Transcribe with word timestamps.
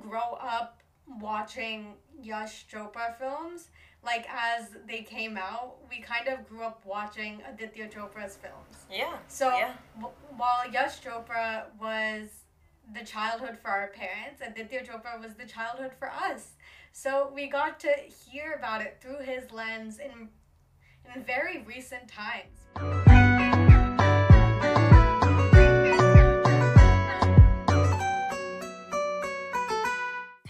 didn't 0.00 0.10
grow 0.10 0.34
up 0.40 0.80
watching 1.20 1.94
Yash 2.20 2.66
Chopra 2.68 3.18
films. 3.18 3.68
Like 4.02 4.26
as 4.30 4.70
they 4.86 5.02
came 5.02 5.36
out, 5.36 5.76
we 5.90 6.00
kind 6.00 6.28
of 6.28 6.48
grew 6.48 6.62
up 6.62 6.82
watching 6.86 7.42
Aditya 7.48 7.88
Chopra's 7.88 8.36
films. 8.36 8.86
Yeah. 8.90 9.18
So 9.28 9.48
Yeah. 9.56 9.74
w- 9.96 10.14
while 10.36 10.70
Yash 10.70 11.00
Chopra 11.02 11.66
was 11.78 12.28
the 12.94 13.04
childhood 13.04 13.58
for 13.58 13.68
our 13.70 13.88
parents, 13.88 14.40
Aditya 14.40 14.84
Chopra 14.84 15.20
was 15.20 15.34
the 15.34 15.44
childhood 15.44 15.92
for 15.98 16.10
us. 16.10 16.52
So 16.92 17.30
we 17.34 17.46
got 17.48 17.78
to 17.80 17.92
hear 18.30 18.54
about 18.54 18.80
it 18.80 18.98
through 19.00 19.18
his 19.20 19.50
lens 19.52 19.98
in 19.98 20.30
in 21.14 21.24
very 21.24 21.62
recent 21.62 22.06
times. 22.08 23.09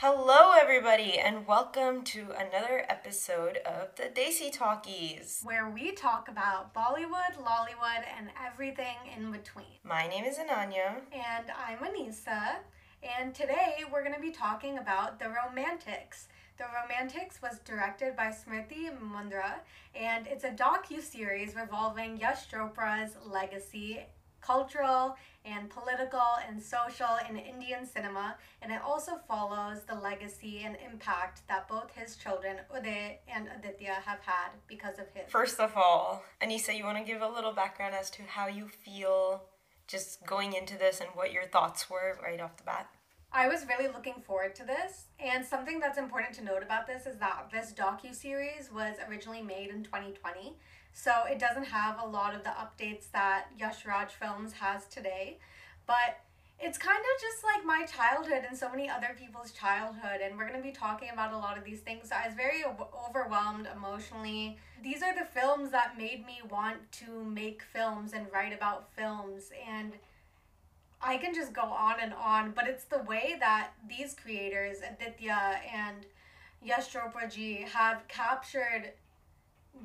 Hello, 0.02 0.52
everybody, 0.58 1.18
and 1.18 1.46
welcome 1.46 2.02
to 2.04 2.28
another 2.30 2.86
episode 2.88 3.58
of 3.66 3.94
the 3.96 4.04
Desi 4.04 4.50
Talkies. 4.50 5.42
Where 5.44 5.68
we 5.68 5.92
talk 5.92 6.30
about 6.30 6.72
Bollywood, 6.72 7.36
Lollywood, 7.36 8.06
and 8.18 8.30
everything 8.42 8.96
in 9.14 9.30
between. 9.30 9.76
My 9.84 10.08
name 10.08 10.24
is 10.24 10.38
Ananya. 10.38 11.02
And 11.12 11.50
I'm 11.50 11.80
Aneesa, 11.80 12.60
and 13.02 13.34
today 13.34 13.84
we're 13.92 14.02
going 14.02 14.14
to 14.14 14.20
be 14.22 14.30
talking 14.30 14.78
about 14.78 15.18
The 15.18 15.28
Romantics. 15.28 16.28
The 16.56 16.64
Romantics 16.82 17.42
was 17.42 17.58
directed 17.58 18.16
by 18.16 18.28
Smriti 18.28 18.88
Mundhra, 18.98 19.56
and 19.94 20.26
it's 20.26 20.44
a 20.44 20.50
docu-series 20.50 21.54
revolving 21.54 22.16
Yash 22.16 22.48
Chopra's 22.48 23.16
legacy, 23.26 24.00
cultural 24.40 25.18
and 25.44 25.70
political 25.70 26.38
and 26.48 26.62
social 26.62 27.18
in 27.28 27.36
Indian 27.36 27.86
cinema, 27.86 28.36
and 28.62 28.70
it 28.70 28.80
also 28.82 29.12
follows 29.26 29.82
the 29.88 29.94
legacy 29.94 30.62
and 30.64 30.76
impact 30.90 31.42
that 31.48 31.68
both 31.68 31.90
his 31.94 32.16
children, 32.16 32.56
Uday 32.74 33.18
and 33.32 33.48
Aditya, 33.58 33.96
have 34.04 34.20
had 34.20 34.50
because 34.68 34.98
of 34.98 35.06
his. 35.14 35.30
First 35.30 35.60
of 35.60 35.76
all, 35.76 36.22
Aneesa, 36.42 36.76
you 36.76 36.84
want 36.84 36.98
to 36.98 37.04
give 37.04 37.22
a 37.22 37.28
little 37.28 37.52
background 37.52 37.94
as 37.94 38.10
to 38.10 38.22
how 38.22 38.46
you 38.48 38.68
feel 38.68 39.44
just 39.86 40.24
going 40.24 40.52
into 40.52 40.78
this 40.78 41.00
and 41.00 41.10
what 41.14 41.32
your 41.32 41.44
thoughts 41.44 41.90
were 41.90 42.18
right 42.22 42.40
off 42.40 42.56
the 42.56 42.62
bat? 42.62 42.88
I 43.32 43.46
was 43.46 43.64
really 43.68 43.86
looking 43.86 44.22
forward 44.26 44.56
to 44.56 44.64
this, 44.64 45.04
and 45.20 45.44
something 45.44 45.78
that's 45.78 45.98
important 45.98 46.34
to 46.34 46.44
note 46.44 46.64
about 46.64 46.88
this 46.88 47.06
is 47.06 47.16
that 47.18 47.48
this 47.52 47.72
docu 47.72 48.12
series 48.12 48.72
was 48.72 48.96
originally 49.08 49.40
made 49.40 49.70
in 49.70 49.84
2020, 49.84 50.56
so 50.92 51.24
it 51.30 51.38
doesn't 51.38 51.66
have 51.66 52.00
a 52.02 52.06
lot 52.06 52.34
of 52.34 52.42
the 52.42 52.50
updates 52.50 53.10
that 53.12 53.46
Yash 53.58 53.86
Raj 53.86 54.12
Films 54.12 54.52
has 54.54 54.86
today, 54.86 55.38
but 55.86 56.20
it's 56.62 56.76
kind 56.76 56.98
of 56.98 57.20
just 57.22 57.42
like 57.42 57.64
my 57.64 57.86
childhood 57.86 58.44
and 58.46 58.56
so 58.56 58.68
many 58.68 58.88
other 58.88 59.16
people's 59.18 59.50
childhood, 59.52 60.20
and 60.22 60.36
we're 60.36 60.46
going 60.46 60.60
to 60.60 60.66
be 60.66 60.72
talking 60.72 61.08
about 61.10 61.32
a 61.32 61.38
lot 61.38 61.56
of 61.56 61.64
these 61.64 61.80
things. 61.80 62.10
So 62.10 62.16
I 62.22 62.26
was 62.26 62.36
very 62.36 62.64
overwhelmed 63.08 63.66
emotionally. 63.74 64.58
These 64.82 65.02
are 65.02 65.14
the 65.14 65.24
films 65.24 65.70
that 65.70 65.96
made 65.96 66.26
me 66.26 66.40
want 66.50 66.92
to 66.92 67.24
make 67.24 67.62
films 67.62 68.12
and 68.12 68.26
write 68.32 68.52
about 68.52 68.92
films, 68.94 69.50
and 69.66 69.92
I 71.00 71.16
can 71.16 71.34
just 71.34 71.54
go 71.54 71.62
on 71.62 71.94
and 71.98 72.12
on, 72.12 72.52
but 72.52 72.66
it's 72.66 72.84
the 72.84 73.02
way 73.04 73.36
that 73.40 73.70
these 73.88 74.14
creators, 74.14 74.78
Aditya 74.86 75.62
and 75.74 76.04
Yash 76.62 76.92
Chopra 76.92 77.64
have 77.68 78.06
captured 78.06 78.92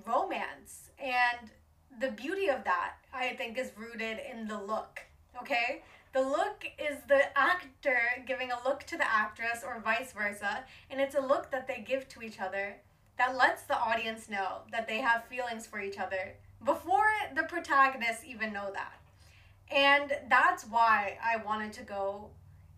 romance. 0.05 0.84
And 0.99 1.51
the 1.99 2.11
beauty 2.11 2.47
of 2.47 2.63
that, 2.63 2.95
I 3.13 3.29
think, 3.33 3.57
is 3.57 3.71
rooted 3.77 4.19
in 4.31 4.47
the 4.47 4.61
look. 4.61 5.01
Okay? 5.41 5.83
The 6.13 6.21
look 6.21 6.65
is 6.79 6.99
the 7.07 7.37
actor 7.37 7.99
giving 8.25 8.51
a 8.51 8.63
look 8.67 8.83
to 8.85 8.97
the 8.97 9.05
actress 9.05 9.63
or 9.65 9.81
vice 9.81 10.13
versa, 10.13 10.63
and 10.89 11.01
it's 11.01 11.15
a 11.15 11.19
look 11.19 11.51
that 11.51 11.67
they 11.67 11.83
give 11.85 12.07
to 12.09 12.21
each 12.21 12.39
other 12.39 12.77
that 13.17 13.35
lets 13.35 13.63
the 13.63 13.77
audience 13.77 14.29
know 14.29 14.59
that 14.71 14.87
they 14.87 14.99
have 14.99 15.25
feelings 15.25 15.65
for 15.67 15.79
each 15.79 15.97
other 15.97 16.35
before 16.63 17.07
the 17.35 17.43
protagonists 17.43 18.23
even 18.25 18.51
know 18.51 18.71
that. 18.73 18.93
And 19.71 20.13
that's 20.29 20.63
why 20.63 21.17
I 21.23 21.37
wanted 21.37 21.73
to 21.73 21.83
go 21.83 22.29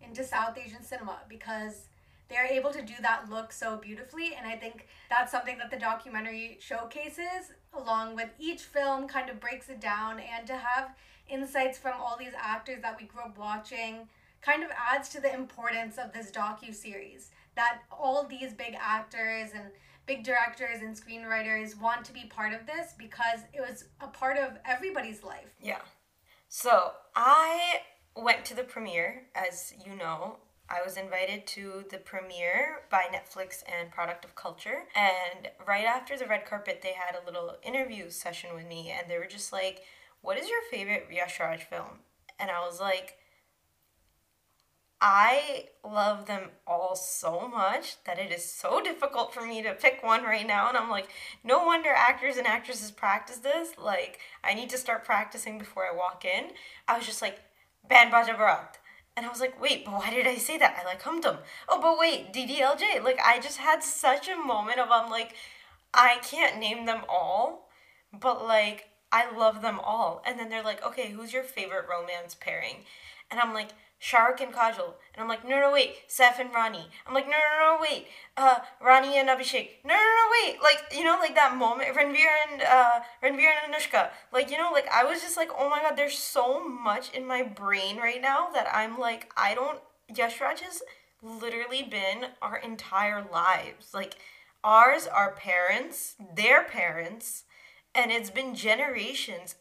into 0.02 0.24
South 0.24 0.56
Asian 0.56 0.82
cinema 0.82 1.18
because 1.28 1.88
they're 2.28 2.46
able 2.46 2.72
to 2.72 2.82
do 2.82 2.94
that 3.02 3.30
look 3.30 3.52
so 3.52 3.76
beautifully. 3.76 4.34
And 4.36 4.46
I 4.46 4.56
think 4.56 4.86
that's 5.10 5.32
something 5.32 5.58
that 5.58 5.70
the 5.70 5.78
documentary 5.78 6.58
showcases, 6.60 7.52
along 7.76 8.16
with 8.16 8.30
each 8.38 8.62
film 8.62 9.08
kind 9.08 9.30
of 9.30 9.40
breaks 9.40 9.68
it 9.68 9.80
down. 9.80 10.20
And 10.20 10.46
to 10.46 10.56
have 10.56 10.94
insights 11.28 11.78
from 11.78 11.94
all 12.00 12.16
these 12.18 12.32
actors 12.36 12.82
that 12.82 12.96
we 13.00 13.06
grew 13.06 13.22
up 13.22 13.38
watching 13.38 14.08
kind 14.40 14.62
of 14.62 14.70
adds 14.92 15.08
to 15.10 15.20
the 15.20 15.34
importance 15.34 15.98
of 15.98 16.12
this 16.12 16.30
docu 16.30 16.74
series 16.74 17.30
that 17.56 17.80
all 17.90 18.24
these 18.24 18.52
big 18.52 18.76
actors 18.80 19.50
and 19.52 19.64
big 20.06 20.22
directors 20.22 20.80
and 20.80 20.96
screenwriters 20.96 21.78
want 21.80 22.04
to 22.04 22.12
be 22.12 22.24
part 22.24 22.54
of 22.54 22.66
this 22.66 22.94
because 22.96 23.40
it 23.52 23.60
was 23.60 23.84
a 24.00 24.06
part 24.06 24.38
of 24.38 24.52
everybody's 24.64 25.22
life. 25.22 25.52
Yeah. 25.60 25.80
So 26.48 26.92
I 27.14 27.80
went 28.16 28.44
to 28.46 28.54
the 28.54 28.62
premiere, 28.62 29.24
as 29.34 29.74
you 29.84 29.94
know. 29.94 30.38
I 30.70 30.82
was 30.84 30.96
invited 30.96 31.46
to 31.48 31.84
the 31.90 31.98
premiere 31.98 32.82
by 32.90 33.06
Netflix 33.10 33.62
and 33.66 33.90
Product 33.90 34.24
of 34.24 34.34
Culture. 34.34 34.84
And 34.94 35.48
right 35.66 35.86
after 35.86 36.16
the 36.16 36.26
red 36.26 36.44
carpet, 36.44 36.80
they 36.82 36.92
had 36.92 37.16
a 37.16 37.24
little 37.24 37.56
interview 37.62 38.10
session 38.10 38.50
with 38.54 38.66
me, 38.66 38.90
and 38.90 39.10
they 39.10 39.18
were 39.18 39.26
just 39.26 39.52
like, 39.52 39.82
What 40.20 40.36
is 40.36 40.48
your 40.48 40.60
favorite 40.70 41.06
Yash 41.10 41.40
Raj 41.40 41.62
film? 41.62 42.00
And 42.38 42.50
I 42.50 42.64
was 42.66 42.80
like, 42.80 43.18
I 45.00 45.66
love 45.84 46.26
them 46.26 46.50
all 46.66 46.96
so 46.96 47.48
much 47.48 48.02
that 48.04 48.18
it 48.18 48.32
is 48.32 48.44
so 48.44 48.80
difficult 48.82 49.32
for 49.32 49.46
me 49.46 49.62
to 49.62 49.74
pick 49.74 50.02
one 50.02 50.24
right 50.24 50.46
now. 50.46 50.68
And 50.68 50.76
I'm 50.76 50.90
like, 50.90 51.08
no 51.44 51.64
wonder 51.64 51.90
actors 51.90 52.36
and 52.36 52.48
actresses 52.48 52.90
practice 52.90 53.38
this. 53.38 53.70
Like, 53.78 54.18
I 54.42 54.54
need 54.54 54.70
to 54.70 54.78
start 54.78 55.04
practicing 55.04 55.56
before 55.56 55.84
I 55.84 55.96
walk 55.96 56.24
in. 56.24 56.50
I 56.88 56.96
was 56.96 57.06
just 57.06 57.22
like, 57.22 57.38
Band 57.88 58.10
Baja. 58.10 58.34
And 59.18 59.26
I 59.26 59.30
was 59.30 59.40
like, 59.40 59.60
wait, 59.60 59.84
but 59.84 59.94
why 59.94 60.10
did 60.10 60.28
I 60.28 60.36
say 60.36 60.58
that? 60.58 60.76
I 60.80 60.84
like 60.84 61.02
Hum 61.02 61.20
Tum. 61.20 61.38
Oh, 61.68 61.80
but 61.82 61.98
wait, 61.98 62.32
DDLJ. 62.32 63.02
Like, 63.02 63.18
I 63.18 63.40
just 63.40 63.58
had 63.58 63.82
such 63.82 64.28
a 64.28 64.36
moment 64.36 64.78
of, 64.78 64.92
I'm 64.92 65.10
like, 65.10 65.34
I 65.92 66.18
can't 66.22 66.60
name 66.60 66.86
them 66.86 67.00
all, 67.08 67.68
but 68.12 68.46
like, 68.46 68.90
I 69.10 69.36
love 69.36 69.60
them 69.60 69.80
all. 69.80 70.22
And 70.24 70.38
then 70.38 70.50
they're 70.50 70.62
like, 70.62 70.86
okay, 70.86 71.10
who's 71.10 71.32
your 71.32 71.42
favorite 71.42 71.86
romance 71.90 72.36
pairing? 72.38 72.84
And 73.28 73.40
I'm 73.40 73.52
like, 73.52 73.70
Shah 73.98 74.26
Rukh 74.26 74.40
and 74.40 74.52
Kajol. 74.52 74.94
And 75.12 75.20
I'm 75.20 75.28
like, 75.28 75.46
no, 75.46 75.60
no, 75.60 75.72
wait, 75.72 76.08
Saif 76.08 76.38
and 76.38 76.52
Rani. 76.54 76.86
I'm 77.06 77.14
like, 77.14 77.26
no, 77.26 77.32
no, 77.32 77.76
no, 77.76 77.78
wait, 77.80 78.06
uh, 78.36 78.58
Rani 78.80 79.18
and 79.18 79.28
Abhishek. 79.28 79.68
No, 79.84 79.94
no, 79.94 80.00
no, 80.00 80.26
wait. 80.32 80.62
Like, 80.62 80.96
you 80.96 81.04
know, 81.04 81.18
like 81.18 81.34
that 81.34 81.56
moment, 81.56 81.94
Ranveer 81.96 82.32
and, 82.50 82.62
uh, 82.62 83.00
Ranveer 83.22 83.52
and 83.64 83.74
Anushka. 83.74 84.10
Like, 84.32 84.50
you 84.50 84.56
know, 84.56 84.70
like 84.72 84.88
I 84.88 85.04
was 85.04 85.20
just 85.20 85.36
like, 85.36 85.50
oh 85.56 85.68
my 85.68 85.80
god, 85.80 85.96
there's 85.96 86.18
so 86.18 86.66
much 86.66 87.12
in 87.12 87.26
my 87.26 87.42
brain 87.42 87.96
right 87.98 88.22
now 88.22 88.48
that 88.54 88.68
I'm 88.72 88.98
like, 88.98 89.32
I 89.36 89.54
don't, 89.54 89.80
Yashraj 90.12 90.60
has 90.60 90.82
literally 91.22 91.82
been 91.82 92.26
our 92.40 92.56
entire 92.56 93.26
lives. 93.30 93.92
Like, 93.92 94.16
ours, 94.62 95.06
our 95.06 95.32
parents, 95.32 96.14
their 96.36 96.64
parents, 96.64 97.44
and 97.94 98.10
it's 98.10 98.30
been 98.30 98.54
generations. 98.54 99.56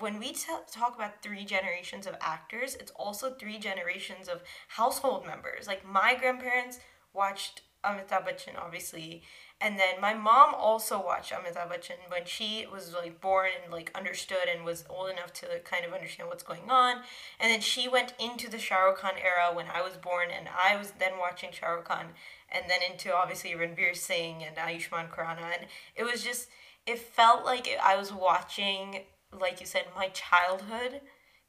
When 0.00 0.18
we 0.18 0.32
t- 0.32 0.52
talk 0.70 0.94
about 0.94 1.22
three 1.22 1.44
generations 1.44 2.06
of 2.06 2.16
actors, 2.20 2.74
it's 2.74 2.92
also 2.92 3.30
three 3.30 3.58
generations 3.58 4.28
of 4.28 4.42
household 4.68 5.26
members. 5.26 5.66
Like 5.66 5.84
my 5.86 6.14
grandparents 6.18 6.78
watched 7.12 7.62
Amitabh 7.84 8.26
Bachchan, 8.26 8.58
obviously, 8.58 9.22
and 9.60 9.78
then 9.78 10.00
my 10.00 10.14
mom 10.14 10.54
also 10.54 11.04
watched 11.04 11.32
Amitabh 11.32 11.70
Bachchan 11.70 12.10
when 12.10 12.24
she 12.24 12.66
was 12.70 12.94
like 12.94 13.20
born 13.20 13.50
and 13.62 13.72
like 13.72 13.90
understood 13.94 14.48
and 14.54 14.64
was 14.64 14.84
old 14.88 15.10
enough 15.10 15.32
to 15.34 15.46
kind 15.64 15.84
of 15.84 15.92
understand 15.92 16.28
what's 16.28 16.42
going 16.42 16.70
on. 16.70 17.02
And 17.38 17.52
then 17.52 17.60
she 17.60 17.88
went 17.88 18.14
into 18.18 18.50
the 18.50 18.58
Shah 18.58 18.84
Rukh 18.84 18.98
Khan 18.98 19.12
era 19.22 19.54
when 19.54 19.66
I 19.72 19.82
was 19.82 19.96
born, 19.96 20.28
and 20.30 20.48
I 20.48 20.76
was 20.76 20.92
then 20.98 21.18
watching 21.18 21.50
Shah 21.52 21.72
Rukh 21.72 21.84
Khan, 21.84 22.06
and 22.50 22.64
then 22.68 22.80
into 22.90 23.14
obviously 23.14 23.50
Ranveer 23.50 23.94
Singh 23.94 24.42
and 24.42 24.56
Ayushmann 24.56 25.10
Khurrana, 25.10 25.58
and 25.58 25.66
it 25.94 26.04
was 26.04 26.24
just 26.24 26.48
it 26.86 26.98
felt 26.98 27.44
like 27.44 27.68
I 27.82 27.96
was 27.96 28.12
watching, 28.12 29.04
like 29.32 29.60
you 29.60 29.66
said, 29.66 29.84
my 29.96 30.08
childhood 30.08 31.00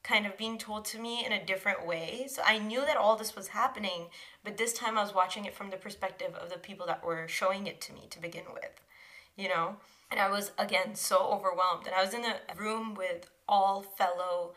kind 0.02 0.24
of 0.24 0.38
being 0.38 0.56
told 0.56 0.84
to 0.84 1.00
me 1.00 1.24
in 1.26 1.32
a 1.32 1.44
different 1.44 1.84
way. 1.84 2.26
So 2.28 2.40
I 2.46 2.58
knew 2.58 2.80
that 2.82 2.96
all 2.96 3.16
this 3.16 3.34
was 3.34 3.48
happening, 3.48 4.06
but 4.44 4.56
this 4.56 4.72
time 4.72 4.96
I 4.96 5.02
was 5.02 5.14
watching 5.14 5.44
it 5.44 5.54
from 5.54 5.70
the 5.70 5.76
perspective 5.76 6.34
of 6.34 6.48
the 6.48 6.58
people 6.58 6.86
that 6.86 7.04
were 7.04 7.26
showing 7.26 7.66
it 7.66 7.80
to 7.82 7.92
me 7.92 8.06
to 8.10 8.20
begin 8.20 8.44
with, 8.54 8.80
you 9.36 9.48
know? 9.48 9.76
And 10.08 10.20
I 10.20 10.30
was, 10.30 10.52
again, 10.58 10.94
so 10.94 11.16
overwhelmed. 11.18 11.86
And 11.86 11.94
I 11.96 12.04
was 12.04 12.14
in 12.14 12.24
a 12.24 12.36
room 12.56 12.94
with 12.94 13.28
all 13.48 13.82
fellow 13.82 14.54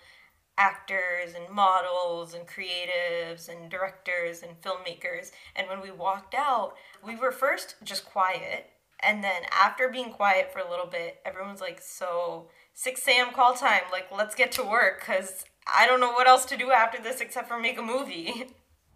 actors 0.56 1.34
and 1.34 1.50
models 1.50 2.36
and 2.36 2.46
creatives 2.46 3.50
and 3.50 3.72
directors 3.72 4.44
and 4.44 4.62
filmmakers. 4.62 5.32
And 5.56 5.68
when 5.68 5.82
we 5.82 5.90
walked 5.90 6.36
out, 6.36 6.76
we 7.04 7.16
were 7.16 7.32
first 7.32 7.76
just 7.84 8.06
quiet. 8.06 8.70
And 9.02 9.24
then 9.24 9.44
after 9.52 9.90
being 9.90 10.12
quiet 10.12 10.52
for 10.52 10.60
a 10.60 10.70
little 10.70 10.86
bit, 10.88 11.20
everyone's 11.26 11.62
like, 11.62 11.82
so 11.82 12.50
6 12.74 13.08
a.m. 13.08 13.32
call 13.34 13.54
time, 13.54 13.84
like, 13.92 14.08
let's 14.16 14.36
get 14.36 14.52
to 14.54 14.64
work 14.64 15.00
because 15.00 15.46
I 15.66 15.86
don't 15.86 16.00
know 16.00 16.12
what 16.12 16.28
else 16.28 16.46
to 16.46 16.58
do 16.58 16.72
after 16.72 17.02
this 17.02 17.22
except 17.22 17.48
for 17.48 17.60
make 17.60 17.78
a 17.78 17.84
movie. 17.84 18.48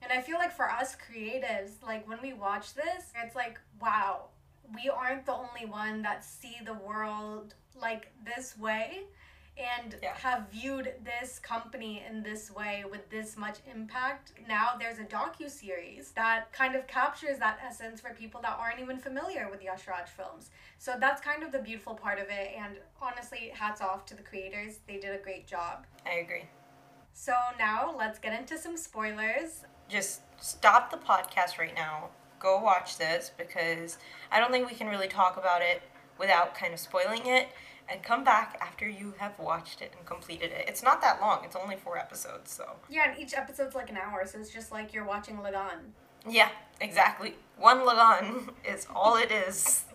And 0.02 0.12
I 0.12 0.22
feel 0.22 0.38
like 0.38 0.52
for 0.52 0.70
us 0.70 0.98
creatives, 0.98 1.82
like 1.82 2.06
when 2.10 2.20
we 2.22 2.34
watch 2.34 2.74
this, 2.74 3.14
it's 3.24 3.38
like, 3.38 3.58
wow, 3.82 4.26
we 4.76 4.90
aren't 4.90 5.26
the 5.26 5.34
only 5.34 5.66
one 5.66 6.02
that 6.02 6.26
see 6.26 6.58
the 6.66 6.74
world 6.74 7.56
like 7.74 8.12
this 8.26 8.58
way 8.58 9.04
and 9.58 9.98
Yeah. 10.02 10.16
have 10.16 10.50
viewed 10.50 10.96
this 11.04 11.40
company 11.40 12.04
in 12.08 12.24
this 12.24 12.50
way 12.50 12.84
with 12.90 13.10
this 13.10 13.38
much 13.38 13.58
impact. 13.72 14.34
Now 14.48 14.76
there's 14.80 15.00
a 15.00 15.04
docu 15.04 15.50
series 15.50 16.12
that 16.12 16.52
kind 16.52 16.76
of 16.76 16.88
captures 16.88 17.38
that 17.40 17.60
essence 17.64 18.02
for 18.02 18.14
people 18.14 18.42
that 18.42 18.58
aren't 18.58 18.80
even 18.80 18.98
familiar 18.98 19.50
with 19.50 19.62
Yash 19.62 19.88
Raj 19.88 20.10
films. 20.10 20.50
So 20.80 20.96
that's 21.00 21.22
kind 21.22 21.44
of 21.44 21.52
the 21.52 21.60
beautiful 21.60 21.94
part 21.94 22.20
of 22.20 22.30
it. 22.30 22.52
And 22.58 22.78
honestly, 23.02 23.52
hats 23.54 23.80
off 23.82 24.06
to 24.08 24.16
the 24.16 24.24
creators. 24.24 24.80
They 24.88 24.98
did 24.98 25.14
a 25.14 25.22
great 25.22 25.46
job. 25.48 25.86
I 26.06 26.16
agree. 26.16 26.46
So 27.14 27.36
now 27.60 27.94
let's 27.96 28.18
get 28.20 28.38
into 28.38 28.58
some 28.58 28.76
spoilers. 28.76 29.64
Just 29.88 30.22
stop 30.42 30.90
the 30.90 30.98
podcast 30.98 31.60
right 31.60 31.76
now. 31.76 32.10
Go 32.40 32.60
watch 32.60 32.98
this 32.98 33.32
because 33.38 33.98
I 34.32 34.40
don't 34.40 34.52
think 34.52 34.68
we 34.68 34.76
can 34.76 34.88
really 34.88 35.08
talk 35.08 35.38
about 35.38 35.62
it 35.62 35.84
without 36.18 36.56
kind 36.56 36.74
of 36.74 36.80
spoiling 36.80 37.26
it. 37.28 37.50
And 37.90 38.02
come 38.02 38.24
back 38.24 38.58
after 38.62 38.88
you 38.88 39.14
have 39.18 39.38
watched 39.38 39.82
it 39.82 39.94
and 39.98 40.06
completed 40.06 40.52
it. 40.52 40.66
It's 40.68 40.82
not 40.82 41.02
that 41.02 41.20
long. 41.22 41.42
It's 41.44 41.56
only 41.56 41.76
four 41.76 41.98
episodes, 41.98 42.52
so 42.52 42.78
Yeah, 42.90 43.12
and 43.12 43.20
each 43.20 43.34
episode's 43.34 43.76
like 43.76 43.90
an 43.90 43.98
hour, 43.98 44.26
so 44.26 44.40
it's 44.40 44.50
just 44.50 44.72
like 44.72 44.94
you're 44.94 45.06
watching 45.06 45.38
Lagaan. 45.38 45.92
yeah, 46.28 46.50
exactly. 46.82 47.36
One 47.58 47.80
Lagaan 47.80 48.50
is 48.66 48.88
all 48.94 49.18
it 49.18 49.32
is. 49.32 49.84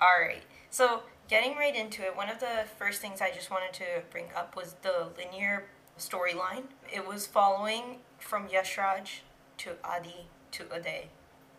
All 0.00 0.20
right. 0.20 0.42
So, 0.70 1.02
getting 1.28 1.56
right 1.56 1.74
into 1.74 2.02
it, 2.02 2.16
one 2.16 2.28
of 2.28 2.40
the 2.40 2.64
first 2.78 3.00
things 3.00 3.20
I 3.20 3.30
just 3.30 3.50
wanted 3.50 3.72
to 3.74 3.84
bring 4.10 4.26
up 4.36 4.56
was 4.56 4.74
the 4.82 5.08
linear 5.16 5.66
storyline. 5.98 6.64
It 6.92 7.06
was 7.06 7.26
following 7.26 7.98
from 8.18 8.48
Yashraj 8.48 9.20
to 9.58 9.70
Adi 9.84 10.26
to 10.52 10.64
Uday, 10.64 11.04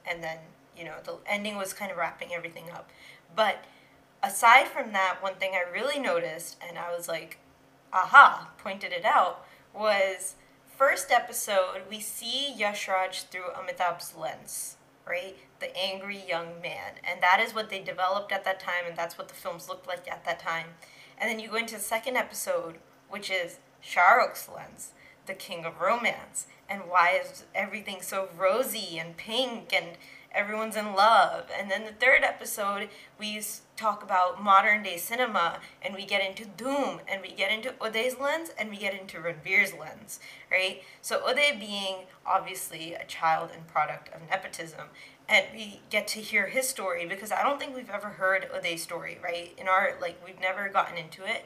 and 0.10 0.24
then 0.24 0.38
you 0.78 0.84
know 0.84 0.96
the 1.04 1.18
ending 1.26 1.56
was 1.56 1.74
kind 1.74 1.92
of 1.92 1.98
wrapping 1.98 2.34
everything 2.34 2.70
up. 2.72 2.90
But 3.36 3.64
aside 4.26 4.68
from 4.68 4.92
that, 4.92 5.22
one 5.22 5.36
thing 5.36 5.52
I 5.54 5.72
really 5.72 6.00
noticed, 6.00 6.58
and 6.68 6.78
I 6.78 6.94
was 6.96 7.08
like, 7.08 7.38
aha, 7.94 8.50
pointed 8.58 8.92
it 8.92 9.06
out, 9.06 9.46
was 9.74 10.36
first 10.76 11.12
episode 11.12 11.84
we 11.90 12.00
see 12.00 12.56
Yashraj 12.58 13.26
through 13.30 13.54
Amitabh's 13.56 14.16
lens, 14.18 14.78
right? 15.08 15.38
The 15.60 15.76
angry 15.78 16.22
young 16.28 16.60
man. 16.62 16.94
And 17.04 17.22
that 17.22 17.40
is 17.40 17.54
what 17.54 17.70
they 17.70 17.80
developed 17.80 18.32
at 18.32 18.44
that 18.46 18.60
time, 18.60 18.86
and 18.88 18.98
that's 18.98 19.18
what 19.18 19.28
the 19.28 19.36
films 19.36 19.70
looked 19.70 19.88
like 19.88 20.10
at 20.12 20.26
that 20.26 20.40
time. 20.40 20.68
And 21.20 21.30
then 21.30 21.40
you 21.40 21.50
go 21.50 21.58
into 21.58 21.76
the 21.76 21.82
second 21.82 22.18
episode, 22.18 22.80
which 23.10 23.30
is 23.30 23.60
Shah 23.80 24.16
Rukh's 24.18 24.50
lens, 24.54 24.92
the 25.28 25.34
king 25.34 25.66
of 25.66 25.80
romance. 25.80 26.48
And 26.68 26.82
why 26.90 27.22
is 27.24 27.44
everything 27.54 28.02
so 28.02 28.28
rosy 28.36 28.98
and 28.98 29.16
pink 29.16 29.72
and 29.72 29.98
everyone's 30.32 30.76
in 30.76 30.94
love? 30.94 31.46
And 31.58 31.70
then 31.70 31.86
the 31.86 31.92
third 31.92 32.24
episode, 32.24 32.90
we 33.20 33.42
talk 33.76 34.04
about 34.04 34.42
modern 34.42 34.84
day 34.84 34.98
cinema 34.98 35.60
and 35.82 35.94
we 35.94 36.06
get 36.06 36.26
into 36.26 36.46
Dhoom 36.46 37.00
and 37.08 37.22
we 37.22 37.32
get 37.32 37.52
into 37.52 37.72
Uday's 37.82 38.20
lens 38.20 38.52
and 38.58 38.70
we 38.70 38.78
get 38.78 39.00
into 39.00 39.18
Ranveer's 39.18 39.74
lens, 39.74 40.20
right? 40.52 40.82
So 41.02 41.20
Uday 41.22 41.60
being 41.60 42.06
obviously 42.26 42.94
a 42.94 43.06
child 43.06 43.50
and 43.54 43.68
product 43.68 44.14
of 44.14 44.22
nepotism. 44.30 44.88
And 45.28 45.46
we 45.54 45.82
get 45.90 46.08
to 46.10 46.20
hear 46.20 46.48
his 46.48 46.70
story 46.70 47.06
because 47.08 47.32
I 47.32 47.42
don't 47.42 47.60
think 47.60 47.76
we've 47.76 47.90
ever 47.90 48.10
heard 48.10 48.48
Uday's 48.54 48.84
story, 48.84 49.18
right? 49.24 49.54
In 49.58 49.68
our, 49.68 49.94
like, 50.00 50.22
we've 50.24 50.40
never 50.40 50.70
gotten 50.70 50.98
into 50.98 51.26
it. 51.26 51.46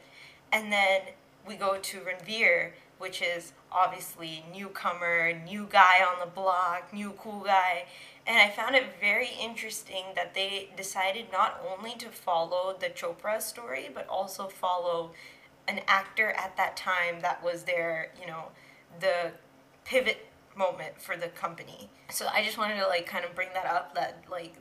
And 0.52 0.72
then 0.72 1.02
we 1.48 1.56
go 1.56 1.78
to 1.78 2.00
Ranveer, 2.00 2.72
which 3.00 3.22
is 3.22 3.54
obviously 3.72 4.44
newcomer, 4.54 5.34
new 5.34 5.68
guy 5.70 6.04
on 6.04 6.20
the 6.20 6.32
block, 6.32 6.94
new 6.94 7.14
cool 7.18 7.42
guy. 7.42 7.86
And 8.28 8.38
I 8.38 8.50
found 8.50 8.76
it 8.76 8.84
very 9.00 9.30
interesting 9.42 10.04
that 10.16 10.36
they 10.36 10.70
decided 10.78 11.32
not 11.32 11.64
only 11.68 11.96
to 11.96 12.10
follow 12.10 12.76
the 12.80 12.88
Chopra 12.88 13.42
story, 13.42 13.90
but 13.92 14.08
also 14.08 14.48
follow 14.48 15.12
an 15.68 15.82
actor 15.88 16.32
at 16.32 16.56
that 16.58 16.78
time 16.78 17.22
that 17.22 17.44
was 17.44 17.64
their, 17.64 18.12
you 18.20 18.28
know, 18.28 18.50
the 19.00 19.32
pivot 19.86 20.28
moment 20.56 21.02
for 21.02 21.16
the 21.16 21.30
company. 21.30 21.90
So 22.12 22.28
I 22.32 22.44
just 22.44 22.58
wanted 22.58 22.78
to 22.78 22.88
like 22.88 23.06
kind 23.06 23.24
of 23.24 23.34
bring 23.34 23.50
that 23.54 23.66
up 23.66 23.96
that 23.96 24.24
like 24.30 24.56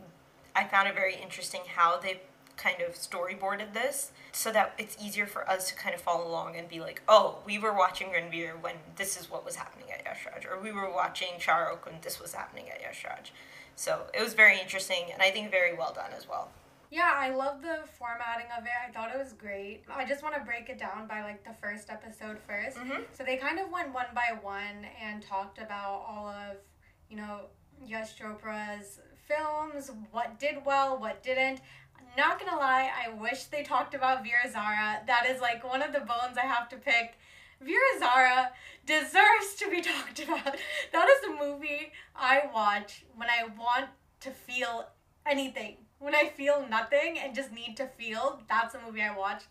I 0.55 0.65
found 0.65 0.89
it 0.89 0.95
very 0.95 1.17
interesting 1.17 1.63
how 1.75 1.99
they 1.99 2.21
kind 2.59 2.83
of 2.83 2.95
storyboarded 2.95 3.73
this 3.73 4.13
so 4.33 4.53
that 4.53 4.75
it's 4.79 4.97
easier 5.03 5.27
for 5.27 5.49
us 5.49 5.69
to 5.69 5.75
kind 5.77 5.95
of 5.95 6.01
follow 6.01 6.27
along 6.29 6.57
and 6.57 6.69
be 6.69 6.81
like, 6.81 7.01
oh, 7.09 7.39
we 7.47 7.59
were 7.59 7.73
watching 7.73 8.09
Ranveer 8.09 8.61
when 8.61 8.75
this 8.97 9.19
is 9.19 9.31
what 9.31 9.45
was 9.45 9.57
happening 9.57 9.87
at 9.93 10.05
Yashraj, 10.05 10.45
or 10.51 10.61
we 10.61 10.73
were 10.73 10.91
watching 10.93 11.39
Shah 11.39 11.57
Rukh 11.57 11.87
when 11.87 11.95
this 12.03 12.21
was 12.21 12.35
happening 12.35 12.69
at 12.69 12.83
Yashraj. 12.83 13.31
So 13.77 14.03
it 14.13 14.23
was 14.23 14.35
very 14.35 14.61
interesting 14.61 15.05
and 15.13 15.23
I 15.23 15.31
think 15.31 15.51
very 15.51 15.75
well 15.75 15.93
done 15.95 16.11
as 16.17 16.29
well. 16.29 16.51
Yeah, 16.91 17.13
I 17.15 17.31
love 17.31 17.61
the 17.61 17.81
formatting 17.99 18.47
of 18.57 18.65
it. 18.65 18.71
I 18.87 18.91
thought 18.91 19.15
it 19.15 19.19
was 19.19 19.35
great. 19.35 19.83
I 19.95 20.07
just 20.07 20.23
want 20.23 20.35
to 20.37 20.41
break 20.41 20.69
it 20.71 20.79
down 20.79 21.07
by 21.07 21.23
like 21.23 21.45
the 21.45 21.53
first 21.61 21.91
episode 21.91 22.39
1st 22.49 22.77
Mhm. 22.77 23.05
So 23.13 23.25
they 23.25 23.37
kind 23.37 23.59
of 23.59 23.71
went 23.71 23.93
one 23.93 24.07
by 24.15 24.33
one 24.41 24.87
and 25.01 25.23
talked 25.23 25.59
about 25.59 26.05
all 26.09 26.29
of, 26.29 26.57
you 27.09 27.17
know, 27.17 27.43
Yash 27.85 28.19
Chopra's 28.19 29.01
films, 29.29 29.91
what 30.11 30.39
did 30.41 30.65
well, 30.65 30.99
what 30.99 31.23
didn't. 31.23 31.61
Not 32.19 32.45
gonna 32.45 32.59
lie, 32.59 32.91
I 33.07 33.11
wish 33.11 33.45
they 33.45 33.63
talked 33.63 33.95
about 33.95 34.25
Veer 34.25 34.41
Zara. 34.51 35.03
That 35.07 35.27
is 35.31 35.41
like 35.41 35.63
one 35.63 35.83
of 35.83 35.93
the 35.93 36.01
bones 36.01 36.37
I 36.37 36.47
have 36.47 36.69
to 36.71 36.77
pick. 36.77 37.17
Veer 37.61 37.79
Zara 38.01 38.51
deserves 38.85 39.55
to 39.61 39.71
be 39.71 39.81
talked 39.83 40.19
about. 40.25 40.57
That 40.93 41.09
is 41.09 41.31
a 41.31 41.41
movie 41.41 41.93
I 42.17 42.43
watch 42.53 43.05
when 43.15 43.29
I 43.29 43.45
want 43.57 43.91
to 44.23 44.31
feel 44.33 44.89
anything. 45.27 45.77
When 46.01 46.13
I 46.13 46.31
feel 46.31 46.67
nothing 46.69 47.21
and 47.21 47.37
just 47.37 47.53
need 47.53 47.77
to 47.77 47.87
feel, 47.87 48.43
that's 48.49 48.75
a 48.75 48.81
movie 48.85 49.03
I 49.03 49.17
watch. 49.17 49.45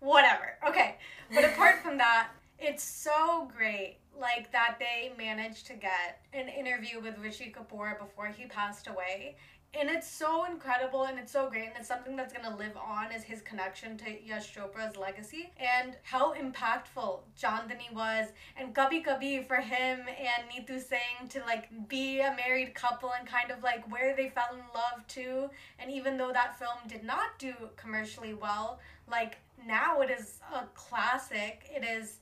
Whatever. 0.00 0.56
Okay. 0.66 0.96
But 1.32 1.44
apart 1.44 1.84
from 1.84 1.98
that, 1.98 2.30
it's 2.58 2.82
so 2.82 3.48
great 3.56 3.98
like 4.20 4.50
that 4.50 4.78
they 4.80 5.12
managed 5.16 5.68
to 5.68 5.74
get 5.74 6.26
an 6.32 6.48
interview 6.48 7.00
with 7.00 7.16
Rishi 7.18 7.54
Kapoor 7.56 7.96
before 7.96 8.26
he 8.26 8.46
passed 8.46 8.88
away. 8.88 9.36
And 9.74 9.90
it's 9.90 10.10
so 10.10 10.44
incredible 10.46 11.04
and 11.04 11.18
it's 11.18 11.30
so 11.30 11.50
great 11.50 11.66
and 11.66 11.74
it's 11.78 11.88
something 11.88 12.16
that's 12.16 12.32
gonna 12.32 12.56
live 12.56 12.76
on 12.76 13.12
is 13.12 13.22
his 13.22 13.42
connection 13.42 13.98
to 13.98 14.24
Yash 14.24 14.54
Chopra's 14.54 14.96
legacy 14.96 15.52
and 15.58 15.94
how 16.02 16.34
impactful 16.34 17.20
Chandni 17.40 17.92
was 17.92 18.28
and 18.56 18.74
Kabhi 18.74 19.04
Kabhi 19.04 19.46
for 19.46 19.56
him 19.56 20.00
and 20.08 20.48
Neetu 20.50 20.80
Singh 20.80 21.28
to 21.28 21.40
like 21.40 21.68
be 21.88 22.20
a 22.20 22.34
married 22.34 22.74
couple 22.74 23.12
and 23.12 23.28
kind 23.28 23.50
of 23.50 23.62
like 23.62 23.88
where 23.92 24.16
they 24.16 24.30
fell 24.30 24.54
in 24.54 24.60
love 24.74 25.06
too. 25.06 25.50
And 25.78 25.90
even 25.90 26.16
though 26.16 26.32
that 26.32 26.58
film 26.58 26.78
did 26.88 27.04
not 27.04 27.38
do 27.38 27.52
commercially 27.76 28.32
well, 28.34 28.80
like 29.10 29.36
now 29.66 30.00
it 30.00 30.10
is 30.10 30.40
a 30.54 30.64
classic. 30.74 31.68
It 31.70 31.84
is 31.84 32.18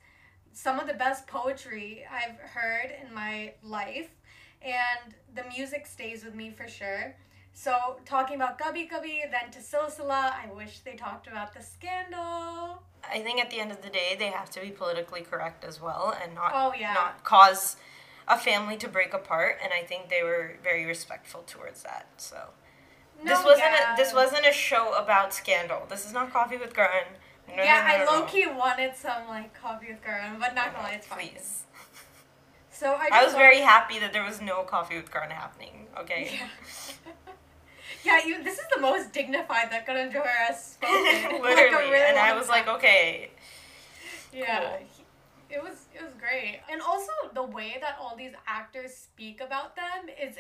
some 0.52 0.80
of 0.80 0.86
the 0.86 0.94
best 0.94 1.26
poetry 1.26 2.04
I've 2.10 2.38
heard 2.38 2.92
in 3.06 3.14
my 3.14 3.52
life, 3.62 4.08
and 4.62 5.14
the 5.34 5.44
music 5.54 5.86
stays 5.86 6.24
with 6.24 6.34
me 6.34 6.50
for 6.50 6.66
sure. 6.66 7.14
So, 7.58 7.96
talking 8.04 8.36
about 8.36 8.58
Kabhi 8.58 8.86
Kabhi, 8.86 9.30
then 9.30 9.50
to 9.50 9.60
Silsila, 9.60 10.34
I 10.34 10.46
wish 10.54 10.80
they 10.80 10.94
talked 10.94 11.26
about 11.26 11.54
the 11.54 11.62
scandal. 11.62 12.82
I 13.02 13.20
think 13.20 13.40
at 13.40 13.48
the 13.50 13.60
end 13.60 13.72
of 13.72 13.80
the 13.80 13.88
day, 13.88 14.14
they 14.18 14.26
have 14.26 14.50
to 14.50 14.60
be 14.60 14.68
politically 14.68 15.22
correct 15.22 15.64
as 15.64 15.80
well 15.80 16.14
and 16.22 16.34
not 16.34 16.52
Oh, 16.54 16.74
yeah. 16.78 16.92
not 16.92 17.24
cause 17.24 17.76
a 18.28 18.36
family 18.36 18.76
to 18.76 18.88
break 18.88 19.14
apart. 19.14 19.56
And 19.64 19.72
I 19.72 19.86
think 19.86 20.10
they 20.10 20.22
were 20.22 20.58
very 20.62 20.84
respectful 20.84 21.44
towards 21.46 21.82
that. 21.84 22.08
So 22.18 22.36
this 23.24 23.42
wasn't 23.42 23.70
yeah. 23.70 23.94
a, 23.94 23.96
this 23.96 24.12
wasn't 24.12 24.46
a 24.46 24.52
show 24.52 24.92
about 24.92 25.32
scandal. 25.32 25.86
This 25.88 26.04
is 26.04 26.12
not 26.12 26.30
Coffee 26.34 26.58
with 26.58 26.74
Karan. 26.74 27.06
No, 27.48 27.62
yeah, 27.62 27.80
no, 27.80 27.86
no, 27.88 27.94
I 27.94 28.04
no, 28.04 28.12
low 28.12 28.26
no. 28.26 28.26
key 28.26 28.46
wanted 28.46 28.94
some 28.96 29.28
like 29.28 29.58
coffee 29.58 29.92
with 29.92 30.04
Karan, 30.04 30.38
but 30.38 30.54
not 30.54 30.74
gonna 30.74 30.88
lie, 30.88 30.92
it's 30.92 31.06
fine. 31.06 31.20
Please. 31.20 31.62
So 32.70 32.92
I, 32.92 33.08
I 33.10 33.24
was 33.24 33.32
very 33.32 33.60
happy 33.60 33.98
that 33.98 34.12
there 34.12 34.24
was 34.24 34.42
no 34.42 34.62
Coffee 34.64 34.96
with 34.96 35.10
Karan 35.10 35.30
happening. 35.30 35.86
Okay. 35.98 36.38
Yeah. 36.38 36.48
yeah, 38.06 38.24
you. 38.26 38.42
This 38.42 38.58
is 38.58 38.66
the 38.74 38.80
most 38.80 39.12
dignified 39.12 39.70
that 39.72 39.86
Karan 39.86 40.10
Johar 40.12 40.26
has 40.48 40.64
spoken. 40.74 40.94
Literally, 41.42 41.70
like, 41.72 41.92
really 41.92 42.10
and 42.10 42.18
I 42.18 42.36
was 42.36 42.48
like, 42.48 42.68
okay, 42.68 43.30
Yeah. 44.32 44.60
Cool. 44.60 44.78
he- 44.96 45.54
It 45.56 45.62
was 45.62 45.86
it 45.94 46.02
was 46.02 46.12
great. 46.14 46.60
And 46.70 46.80
also 46.82 47.12
the 47.34 47.42
way 47.58 47.76
that 47.80 47.96
all 48.00 48.14
these 48.16 48.32
actors 48.46 48.92
speak 48.94 49.40
about 49.40 49.76
them 49.76 50.00
is 50.26 50.36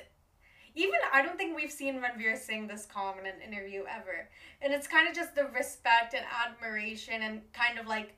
even 0.74 0.98
I 1.12 1.22
don't 1.22 1.38
think 1.38 1.56
we've 1.56 1.70
seen 1.70 1.94
Ranveer 2.04 2.36
Singh 2.36 2.66
this 2.66 2.86
calm 2.86 3.18
in 3.20 3.26
an 3.26 3.40
interview 3.40 3.84
ever. 3.98 4.28
And 4.62 4.72
it's 4.74 4.86
kind 4.86 5.08
of 5.08 5.14
just 5.14 5.34
the 5.34 5.46
respect 5.60 6.14
and 6.14 6.24
admiration 6.44 7.22
and 7.22 7.40
kind 7.52 7.78
of 7.78 7.86
like 7.86 8.14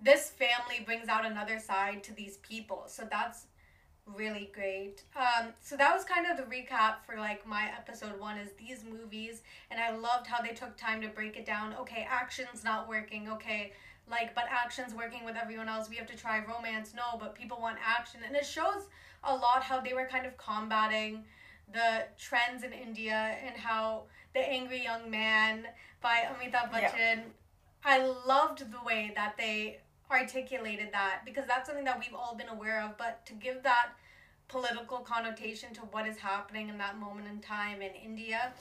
this 0.00 0.30
family 0.30 0.82
brings 0.84 1.08
out 1.08 1.24
another 1.24 1.58
side 1.58 2.02
to 2.04 2.12
these 2.14 2.36
people. 2.38 2.84
So 2.86 3.06
that's 3.10 3.46
really 4.06 4.50
great. 4.54 5.02
Um, 5.16 5.52
so 5.60 5.76
that 5.76 5.94
was 5.94 6.04
kind 6.04 6.26
of 6.26 6.36
the 6.36 6.42
recap 6.44 6.96
for 7.06 7.16
like 7.16 7.46
my 7.46 7.70
episode 7.76 8.18
one 8.20 8.38
is 8.38 8.50
these 8.52 8.84
movies, 8.84 9.42
and 9.70 9.80
I 9.80 9.96
loved 9.96 10.26
how 10.26 10.42
they 10.42 10.52
took 10.52 10.76
time 10.76 11.00
to 11.02 11.08
break 11.08 11.36
it 11.36 11.46
down. 11.46 11.74
Okay, 11.80 12.06
action's 12.08 12.64
not 12.64 12.88
working. 12.88 13.28
Okay, 13.28 13.72
like 14.10 14.34
but 14.34 14.44
action's 14.50 14.94
working 14.94 15.24
with 15.24 15.36
everyone 15.36 15.68
else. 15.68 15.88
We 15.88 15.96
have 15.96 16.06
to 16.08 16.16
try 16.16 16.44
romance. 16.44 16.92
No, 16.94 17.18
but 17.18 17.34
people 17.34 17.58
want 17.60 17.78
action, 17.84 18.20
and 18.26 18.36
it 18.36 18.46
shows 18.46 18.88
a 19.22 19.34
lot 19.34 19.62
how 19.62 19.80
they 19.80 19.94
were 19.94 20.06
kind 20.06 20.26
of 20.26 20.36
combating 20.36 21.24
the 21.72 22.04
trends 22.18 22.62
in 22.62 22.72
India 22.72 23.36
and 23.44 23.56
how 23.56 24.02
the 24.34 24.40
angry 24.40 24.82
young 24.82 25.10
man 25.10 25.66
by 26.02 26.24
Amitabh 26.28 26.70
Bachchan. 26.70 26.92
Yeah. 26.92 27.22
I 27.86 27.98
loved 28.26 28.70
the 28.70 28.82
way 28.84 29.12
that 29.14 29.36
they 29.36 29.80
articulated 30.14 30.88
that 30.92 31.20
because 31.24 31.46
that's 31.46 31.66
something 31.66 31.84
that 31.84 31.98
we've 31.98 32.14
all 32.14 32.34
been 32.34 32.48
aware 32.48 32.82
of, 32.82 32.96
but 32.96 33.24
to 33.26 33.34
give 33.34 33.62
that 33.62 33.90
political 34.48 34.98
connotation 34.98 35.72
to 35.74 35.80
what 35.90 36.06
is 36.06 36.18
happening 36.18 36.68
in 36.68 36.78
that 36.78 36.98
moment 36.98 37.26
in 37.28 37.40
time 37.40 37.82
in 37.82 37.90
India 37.94 38.52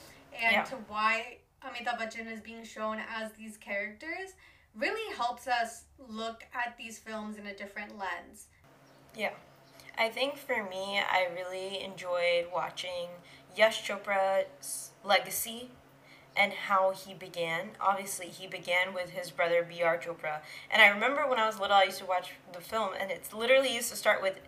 and 0.42 0.54
yeah. 0.54 0.64
to 0.64 0.76
why 0.88 1.38
Amitabh 1.64 2.00
Bachchan 2.00 2.32
is 2.32 2.42
being 2.42 2.64
shown 2.64 3.00
as 3.16 3.32
these 3.34 3.58
characters 3.58 4.34
really 4.76 5.16
helps 5.16 5.48
us 5.48 5.84
look 6.10 6.44
at 6.54 6.76
these 6.78 6.98
films 6.98 7.38
in 7.38 7.48
a 7.48 7.56
different 7.56 7.98
lens. 7.98 8.48
Yeah. 9.16 9.32
I 9.98 10.10
think 10.10 10.38
for 10.38 10.68
me, 10.70 11.00
I 11.00 11.28
really 11.34 11.84
enjoyed 11.84 12.48
watching 12.54 13.10
Yash 13.56 13.88
Chopra's 13.88 14.90
legacy 15.04 15.70
and 16.36 16.54
how 16.54 16.92
he 16.92 17.14
began. 17.14 17.72
Obviously, 17.80 18.28
he 18.28 18.48
began 18.48 18.94
with 18.94 19.12
his 19.12 19.32
brother 19.32 19.66
B.R. 19.68 19.98
Chopra. 19.98 20.42
And 20.72 20.82
I 20.82 20.88
remember 20.88 21.28
when 21.28 21.40
I 21.40 21.46
was 21.46 21.60
little, 21.60 21.76
I 21.76 21.84
used 21.84 22.00
to 22.00 22.06
watch 22.06 22.32
the 22.52 22.62
film, 22.62 22.92
and 23.00 23.12
it's 23.12 23.34
literally 23.34 23.74
used 23.74 23.90
to 23.92 23.96
start 23.96 24.22
with 24.22 24.40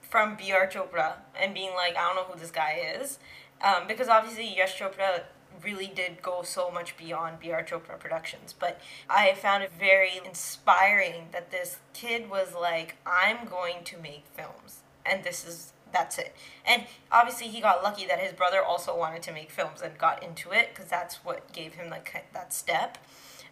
from 0.00 0.36
B.R. 0.36 0.66
Chopra 0.66 1.14
and 1.40 1.54
being 1.54 1.74
like, 1.74 1.96
I 1.96 2.06
don't 2.06 2.16
know 2.16 2.32
who 2.32 2.38
this 2.38 2.50
guy 2.50 2.80
is. 3.00 3.18
Um, 3.62 3.86
because 3.86 4.08
obviously, 4.08 4.56
Yash 4.56 4.78
Chopra 4.78 5.22
really 5.62 5.86
did 5.94 6.22
go 6.22 6.42
so 6.42 6.70
much 6.70 6.96
beyond 6.96 7.40
B.R. 7.40 7.62
Chopra 7.62 7.98
Productions. 7.98 8.54
But 8.58 8.80
I 9.08 9.34
found 9.34 9.62
it 9.62 9.70
very 9.78 10.20
inspiring 10.24 11.28
that 11.32 11.50
this 11.50 11.78
kid 11.92 12.28
was 12.28 12.54
like, 12.54 12.96
I'm 13.06 13.46
going 13.46 13.84
to 13.84 13.98
make 13.98 14.24
films. 14.34 14.80
And 15.06 15.24
this 15.24 15.46
is 15.46 15.72
that's 15.92 16.18
it. 16.18 16.34
And 16.66 16.84
obviously, 17.10 17.48
he 17.48 17.60
got 17.60 17.82
lucky 17.82 18.06
that 18.06 18.18
his 18.18 18.32
brother 18.32 18.62
also 18.62 18.96
wanted 18.96 19.22
to 19.22 19.32
make 19.32 19.50
films 19.50 19.82
and 19.82 19.96
got 19.98 20.22
into 20.22 20.52
it 20.52 20.70
because 20.74 20.90
that's 20.90 21.24
what 21.24 21.52
gave 21.52 21.74
him 21.74 21.90
like 21.90 22.24
that 22.32 22.52
step. 22.52 22.98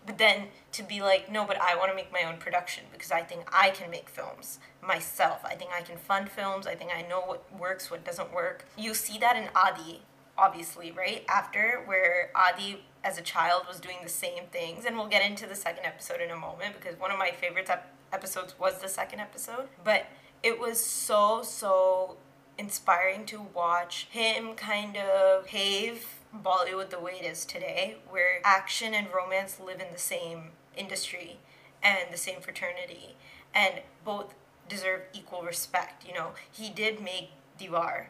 But 0.07 0.19
then 0.19 0.49
to 0.73 0.83
be 0.83 1.03
like, 1.03 1.31
no, 1.31 1.45
but 1.45 1.61
I 1.61 1.77
want 1.77 1.91
to 1.91 1.95
make 1.95 2.13
my 2.13 2.23
own 2.23 2.39
production 2.39 2.85
because 2.93 3.13
I 3.13 3.21
think 3.21 3.43
I 3.53 3.71
can 3.71 3.91
make 3.91 4.09
films 4.09 4.59
myself. 4.83 5.45
I 5.45 5.55
think 5.55 5.71
I 5.77 5.83
can 5.83 5.99
fund 5.99 6.31
films. 6.31 6.67
I 6.67 6.75
think 6.75 6.91
I 6.95 7.03
know 7.03 7.21
what 7.21 7.45
works, 7.59 7.91
what 7.91 8.05
doesn't 8.05 8.33
work. 8.33 8.65
You 8.79 8.95
see 8.95 9.19
that 9.19 9.37
in 9.37 9.49
Adi, 9.55 10.03
obviously, 10.39 10.91
right? 10.91 11.25
After, 11.29 11.83
where 11.85 12.31
Adi 12.35 12.83
as 13.05 13.19
a 13.19 13.23
child 13.23 13.65
was 13.69 13.79
doing 13.79 13.97
the 14.03 14.09
same 14.09 14.45
things. 14.51 14.85
And 14.85 14.97
we'll 14.97 15.09
get 15.09 15.25
into 15.25 15.47
the 15.47 15.55
second 15.55 15.85
episode 15.85 16.21
in 16.21 16.31
a 16.31 16.37
moment 16.37 16.75
because 16.79 16.99
one 16.99 17.11
of 17.11 17.19
my 17.19 17.31
favorite 17.31 17.69
ep- 17.69 17.93
episodes 18.13 18.59
was 18.59 18.81
the 18.81 18.89
second 18.89 19.21
episode. 19.21 19.69
But 19.85 20.07
it 20.43 20.59
was 20.59 20.81
so, 20.81 21.43
so 21.43 22.17
inspiring 22.61 23.25
to 23.25 23.41
watch 23.55 24.07
him 24.11 24.55
kind 24.55 24.95
of 24.95 25.47
pave 25.47 26.19
Bollywood 26.37 26.91
the 26.91 27.01
way 27.01 27.13
it 27.13 27.25
is 27.25 27.47
today, 27.47 27.97
where 28.09 28.43
action 28.45 28.93
and 28.93 29.09
romance 29.13 29.59
live 29.59 29.81
in 29.81 29.91
the 29.91 29.99
same 29.99 30.51
industry 30.77 31.39
and 31.83 32.13
the 32.13 32.19
same 32.19 32.43
fraternity, 32.43 33.17
and 33.55 33.81
both 34.05 34.35
deserve 34.69 35.01
equal 35.15 35.43
respect. 35.43 36.07
You 36.07 36.13
know, 36.13 36.33
he 36.53 36.69
did 36.69 37.03
make 37.03 37.31
Deewaar 37.59 38.09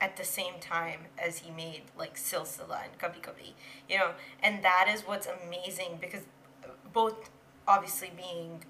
at 0.00 0.16
the 0.16 0.24
same 0.24 0.54
time 0.60 1.00
as 1.18 1.38
he 1.38 1.50
made 1.50 1.82
like 1.98 2.14
Silsila 2.14 2.84
and 2.84 2.96
Kabhi 2.96 3.20
Kabhi, 3.20 3.52
you 3.88 3.98
know, 3.98 4.12
and 4.40 4.62
that 4.62 4.86
is 4.88 5.02
what's 5.02 5.26
amazing 5.26 5.98
because 6.00 6.22
uh, 6.64 6.68
both 6.92 7.28
obviously 7.66 8.12
being 8.16 8.64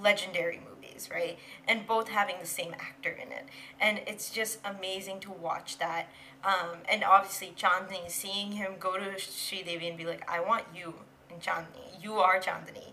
legendary 0.00 0.56
movies, 0.58 0.71
right? 1.10 1.38
And 1.66 1.86
both 1.86 2.08
having 2.08 2.36
the 2.40 2.46
same 2.46 2.74
actor 2.74 3.10
in 3.10 3.32
it. 3.32 3.46
And 3.80 4.00
it's 4.06 4.30
just 4.30 4.58
amazing 4.64 5.20
to 5.20 5.30
watch 5.30 5.78
that. 5.78 6.08
Um, 6.44 6.78
and 6.90 7.04
obviously, 7.04 7.54
Chandni, 7.56 8.10
seeing 8.10 8.52
him 8.52 8.72
go 8.78 8.98
to 8.98 9.18
Sri 9.18 9.62
Devi 9.62 9.88
and 9.88 9.96
be 9.96 10.04
like, 10.04 10.28
I 10.28 10.40
want 10.40 10.64
you 10.74 10.94
in 11.30 11.38
Chandni. 11.38 12.02
You 12.02 12.14
are 12.14 12.40
Chandni. 12.40 12.92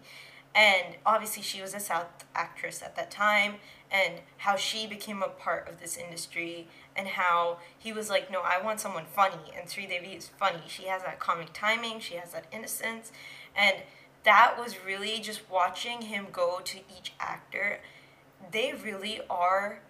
And 0.56 0.96
obviously, 1.06 1.44
she 1.44 1.62
was 1.62 1.74
a 1.74 1.80
South 1.80 2.26
actress 2.36 2.82
at 2.82 2.96
that 2.96 3.12
time, 3.12 3.56
and 3.92 4.16
how 4.38 4.56
she 4.56 4.88
became 4.88 5.22
a 5.22 5.28
part 5.28 5.70
of 5.70 5.80
this 5.80 5.96
industry, 5.96 6.68
and 6.96 7.08
how 7.08 7.60
he 7.78 7.94
was 7.94 8.10
like, 8.10 8.32
No, 8.32 8.42
I 8.44 8.62
want 8.62 8.80
someone 8.80 9.06
funny. 9.06 9.54
And 9.58 9.70
Sri 9.70 9.86
Devi 9.86 10.10
is 10.10 10.28
funny. 10.28 10.62
She 10.68 10.86
has 10.86 11.04
that 11.04 11.20
comic 11.20 11.50
timing, 11.54 12.00
she 12.00 12.16
has 12.16 12.32
that 12.34 12.46
innocence. 12.52 13.12
And 13.56 13.78
that 14.24 14.56
was 14.60 14.84
really 14.86 15.20
just 15.20 15.50
watching 15.50 16.04
him 16.04 16.28
go 16.32 16.60
to 16.64 16.80
each 16.80 17.14
actor. 17.20 17.80
They 18.52 18.74
really 18.74 19.22
are, 19.30 19.82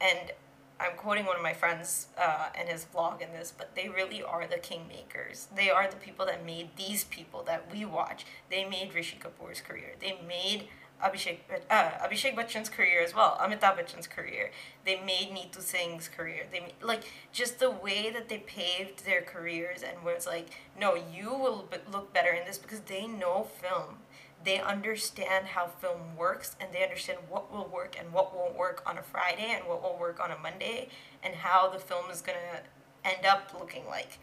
and 0.00 0.32
I'm 0.78 0.96
quoting 0.96 1.24
one 1.24 1.36
of 1.36 1.42
my 1.42 1.54
friends 1.54 2.08
uh, 2.18 2.48
in 2.60 2.66
his 2.66 2.86
vlog 2.94 3.22
in 3.22 3.32
this, 3.32 3.52
but 3.56 3.74
they 3.74 3.88
really 3.88 4.22
are 4.22 4.46
the 4.46 4.56
kingmakers. 4.56 5.46
They 5.54 5.70
are 5.70 5.88
the 5.88 5.96
people 5.96 6.26
that 6.26 6.44
made 6.44 6.76
these 6.76 7.04
people 7.04 7.42
that 7.44 7.72
we 7.72 7.84
watch. 7.84 8.26
They 8.50 8.64
made 8.64 8.94
Rishi 8.94 9.18
Kapoor's 9.18 9.60
career. 9.60 9.94
They 10.00 10.18
made 10.26 10.68
Abhishek, 11.04 11.38
uh, 11.70 11.90
Abhishek 12.06 12.34
Bachchan's 12.34 12.68
career 12.68 13.02
as 13.02 13.14
well, 13.14 13.38
Amitabh 13.40 13.76
Bachchan's 13.76 14.06
career. 14.06 14.50
They 14.84 14.98
made 15.00 15.30
Neetu 15.30 15.60
Singh's 15.60 16.08
career. 16.08 16.46
They 16.50 16.72
like 16.82 17.04
just 17.32 17.58
the 17.58 17.70
way 17.70 18.10
that 18.10 18.28
they 18.28 18.38
paved 18.38 19.04
their 19.04 19.20
careers 19.20 19.82
and 19.82 19.96
it's 20.06 20.26
like, 20.26 20.48
no, 20.78 20.94
you 20.94 21.30
will 21.30 21.68
look 21.92 22.12
better 22.14 22.30
in 22.30 22.46
this 22.46 22.58
because 22.58 22.80
they 22.80 23.06
know 23.06 23.44
film. 23.60 23.98
They 24.44 24.60
understand 24.60 25.48
how 25.48 25.66
film 25.66 26.16
works 26.16 26.54
and 26.60 26.72
they 26.72 26.82
understand 26.82 27.18
what 27.28 27.52
will 27.52 27.66
work 27.66 27.96
and 27.98 28.12
what 28.12 28.34
won't 28.34 28.56
work 28.56 28.82
on 28.86 28.96
a 28.96 29.02
Friday 29.02 29.52
and 29.56 29.66
what 29.66 29.82
will 29.82 29.98
work 29.98 30.20
on 30.20 30.30
a 30.30 30.38
Monday 30.38 30.88
and 31.22 31.34
how 31.34 31.68
the 31.68 31.78
film 31.78 32.10
is 32.10 32.20
gonna 32.20 32.62
end 33.04 33.26
up 33.26 33.52
looking 33.58 33.86
like. 33.86 34.18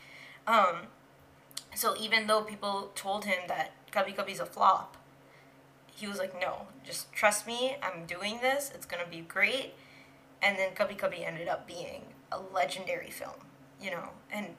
Um, 0.47 0.87
so 1.75 1.95
even 1.99 2.27
though 2.27 2.41
people 2.41 2.91
told 2.95 3.25
him 3.25 3.39
that 3.47 3.71
Kabhi 3.91 4.15
Kabhi's 4.15 4.39
a 4.39 4.45
flop, 4.45 4.97
he 5.95 6.07
was 6.07 6.17
like, 6.17 6.39
no, 6.39 6.67
just 6.83 7.11
trust 7.11 7.45
me. 7.45 7.75
I'm 7.81 8.05
doing 8.05 8.39
this. 8.41 8.71
It's 8.73 8.85
gonna 8.85 9.07
be 9.09 9.21
great. 9.21 9.73
And 10.41 10.57
then 10.57 10.71
Kabhi 10.71 10.97
Kabhi 10.97 11.25
ended 11.25 11.47
up 11.47 11.67
being 11.67 12.03
a 12.31 12.39
legendary 12.39 13.09
film, 13.09 13.47
you 13.81 13.91
know, 13.91 14.09
and 14.31 14.55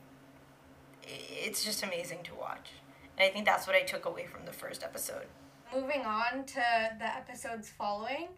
it's 1.06 1.64
just 1.64 1.82
amazing 1.82 2.18
to 2.24 2.34
watch. 2.34 2.70
And 3.18 3.28
I 3.28 3.32
think 3.32 3.44
that's 3.44 3.66
what 3.66 3.76
I 3.76 3.82
took 3.82 4.04
away 4.04 4.26
from 4.26 4.46
the 4.46 4.52
first 4.52 4.82
episode. 4.82 5.26
Moving 5.74 6.02
on 6.02 6.44
to 6.44 6.62
the 6.98 7.16
episodes 7.16 7.68
following, 7.68 8.28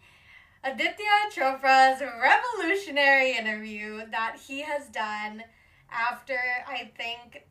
Aditya 0.64 1.30
Chopra's 1.34 2.00
revolutionary 2.00 3.36
interview 3.36 4.02
that 4.10 4.38
he 4.46 4.62
has 4.62 4.86
done 4.86 5.44
after 5.90 6.38
I 6.66 6.90
think 6.96 7.44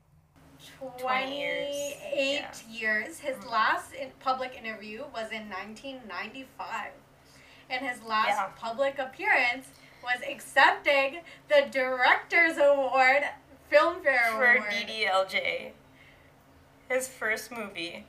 28 0.97 1.37
years. 1.37 1.93
Yeah. 2.15 2.51
years. 2.69 3.19
His 3.19 3.35
mm-hmm. 3.37 3.49
last 3.49 3.93
in 3.93 4.09
public 4.19 4.55
interview 4.57 5.03
was 5.13 5.31
in 5.31 5.49
1995. 5.49 6.91
And 7.69 7.85
his 7.85 8.01
last 8.03 8.29
yeah. 8.29 8.49
public 8.57 8.97
appearance 8.97 9.67
was 10.03 10.21
accepting 10.27 11.19
the 11.47 11.67
Director's 11.69 12.57
Award, 12.57 13.23
Filmfare 13.71 14.31
For 14.31 14.45
Award. 14.45 14.63
For 14.63 14.71
DDLJ. 14.71 15.71
His 16.89 17.07
first 17.07 17.51
movie. 17.51 18.05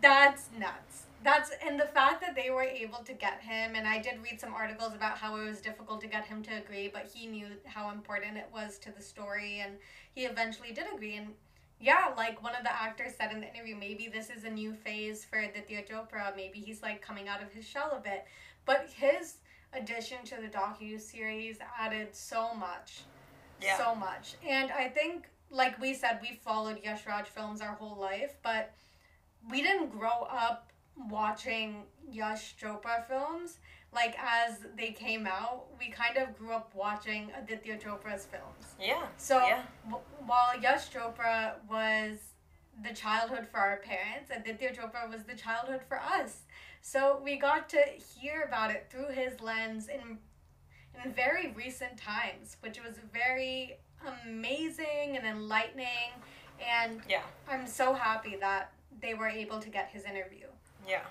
That's 0.00 0.48
nuts. 0.58 0.85
That's 1.22 1.50
and 1.66 1.78
the 1.80 1.86
fact 1.86 2.20
that 2.20 2.36
they 2.36 2.50
were 2.50 2.62
able 2.62 2.98
to 2.98 3.12
get 3.12 3.40
him 3.40 3.74
and 3.74 3.86
I 3.86 3.98
did 4.00 4.22
read 4.22 4.40
some 4.40 4.54
articles 4.54 4.94
about 4.94 5.18
how 5.18 5.36
it 5.36 5.44
was 5.44 5.60
difficult 5.60 6.00
to 6.02 6.06
get 6.06 6.24
him 6.24 6.42
to 6.44 6.50
agree, 6.56 6.88
but 6.92 7.10
he 7.12 7.26
knew 7.26 7.48
how 7.64 7.90
important 7.90 8.36
it 8.36 8.48
was 8.52 8.78
to 8.78 8.92
the 8.92 9.02
story 9.02 9.60
and 9.60 9.72
he 10.14 10.24
eventually 10.24 10.72
did 10.72 10.84
agree 10.92 11.16
and 11.16 11.28
yeah, 11.80 12.12
like 12.16 12.42
one 12.42 12.54
of 12.54 12.62
the 12.62 12.72
actors 12.72 13.12
said 13.18 13.32
in 13.32 13.40
the 13.40 13.52
interview, 13.52 13.76
maybe 13.76 14.08
this 14.08 14.30
is 14.30 14.44
a 14.44 14.50
new 14.50 14.72
phase 14.72 15.24
for 15.24 15.38
Aditya 15.38 15.82
Chopra. 15.82 16.34
Maybe 16.34 16.58
he's 16.58 16.82
like 16.82 17.02
coming 17.02 17.28
out 17.28 17.42
of 17.42 17.52
his 17.52 17.66
shell 17.66 17.92
a 17.96 18.00
bit. 18.00 18.24
But 18.64 18.88
his 18.94 19.34
addition 19.74 20.24
to 20.24 20.36
the 20.36 20.48
docu 20.48 21.00
series 21.00 21.58
added 21.78 22.14
so 22.14 22.54
much, 22.54 23.02
yeah. 23.60 23.76
so 23.76 23.94
much. 23.94 24.36
And 24.46 24.72
I 24.72 24.88
think, 24.88 25.28
like 25.50 25.78
we 25.80 25.92
said, 25.92 26.18
we 26.22 26.40
followed 26.42 26.80
Yash 26.82 27.06
Raj 27.06 27.26
films 27.26 27.60
our 27.60 27.74
whole 27.74 27.96
life, 28.00 28.36
but 28.42 28.72
we 29.50 29.60
didn't 29.60 29.90
grow 29.90 30.26
up 30.30 30.72
watching 31.08 31.84
Yash 32.10 32.56
Chopra 32.56 33.06
films 33.06 33.58
like 33.96 34.14
as 34.18 34.58
they 34.76 34.90
came 34.90 35.26
out, 35.26 35.64
we 35.78 35.88
kind 35.90 36.18
of 36.18 36.36
grew 36.36 36.52
up 36.52 36.70
watching 36.74 37.30
Aditya 37.36 37.78
Chopra's 37.78 38.26
films. 38.26 38.74
Yeah. 38.80 39.06
So 39.16 39.38
yeah. 39.38 39.62
W- 39.84 40.04
while 40.26 40.60
Yash 40.60 40.90
Chopra 40.90 41.54
was 41.68 42.18
the 42.84 42.94
childhood 42.94 43.46
for 43.46 43.58
our 43.58 43.78
parents, 43.78 44.30
Aditya 44.30 44.72
Chopra 44.74 45.10
was 45.10 45.22
the 45.22 45.34
childhood 45.34 45.80
for 45.88 45.98
us. 45.98 46.42
So 46.82 47.20
we 47.24 47.36
got 47.36 47.70
to 47.70 47.82
hear 48.20 48.42
about 48.42 48.70
it 48.70 48.86
through 48.90 49.12
his 49.12 49.40
lens 49.40 49.88
in 49.88 50.18
in 51.02 51.12
very 51.12 51.52
recent 51.56 51.96
times, 51.96 52.56
which 52.60 52.78
was 52.82 52.96
very 53.12 53.78
amazing 54.26 55.16
and 55.16 55.26
enlightening. 55.26 56.12
And 56.60 57.00
yeah. 57.08 57.22
I'm 57.48 57.66
so 57.66 57.94
happy 57.94 58.36
that 58.40 58.72
they 59.00 59.14
were 59.14 59.28
able 59.28 59.58
to 59.60 59.68
get 59.68 59.90
his 59.90 60.04
interview. 60.04 60.46
Yeah. 60.86 61.02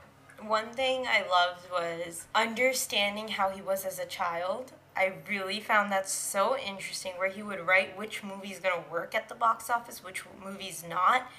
One 0.41 0.67
thing 0.67 1.05
I 1.07 1.21
loved 1.27 1.69
was 1.71 2.27
understanding 2.33 3.29
how 3.29 3.49
he 3.49 3.61
was 3.61 3.85
as 3.85 3.99
a 3.99 4.05
child. 4.05 4.73
I 4.95 5.13
really 5.29 5.59
found 5.59 5.91
that 5.91 6.07
so 6.07 6.57
interesting 6.57 7.13
where 7.17 7.29
he 7.29 7.43
would 7.43 7.65
write 7.65 7.97
which 7.97 8.23
movie's 8.23 8.59
gonna 8.59 8.83
work 8.89 9.13
at 9.13 9.27
the 9.27 9.35
box 9.35 9.69
office, 9.69 10.03
which 10.03 10.23
movie's 10.43 10.83
not, 10.87 11.29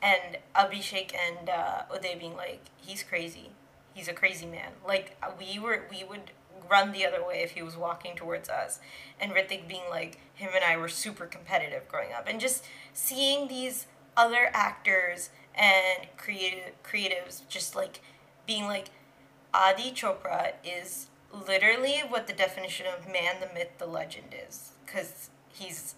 and 0.00 0.38
Abhishek 0.54 1.12
and 1.14 1.48
uh, 1.48 1.82
Uday 1.92 2.18
being 2.18 2.36
like, 2.36 2.60
he's 2.76 3.02
crazy, 3.02 3.50
he's 3.94 4.08
a 4.08 4.12
crazy 4.12 4.46
man. 4.46 4.72
Like 4.86 5.16
we 5.38 5.58
were, 5.58 5.84
we 5.90 6.04
would 6.04 6.30
run 6.70 6.92
the 6.92 7.04
other 7.04 7.26
way 7.26 7.42
if 7.42 7.52
he 7.52 7.62
was 7.62 7.76
walking 7.76 8.14
towards 8.14 8.48
us, 8.48 8.78
and 9.20 9.32
Hrithik 9.32 9.66
being 9.66 9.88
like, 9.90 10.18
him 10.34 10.50
and 10.54 10.64
I 10.64 10.76
were 10.76 10.88
super 10.88 11.26
competitive 11.26 11.88
growing 11.88 12.12
up, 12.12 12.28
and 12.28 12.40
just 12.40 12.64
seeing 12.92 13.48
these 13.48 13.86
other 14.16 14.50
actors 14.52 15.30
and 15.54 16.08
creative 16.16 16.72
creatives 16.82 17.46
just 17.48 17.76
like 17.76 18.00
being 18.46 18.64
like 18.64 18.90
Adi 19.54 19.92
Chopra 19.92 20.52
is 20.64 21.08
literally 21.32 22.00
what 22.08 22.26
the 22.26 22.32
definition 22.32 22.86
of 22.86 23.06
man, 23.06 23.36
the 23.40 23.52
myth, 23.54 23.78
the 23.78 23.86
legend 23.86 24.34
is, 24.46 24.72
because 24.84 25.30
he's 25.48 25.94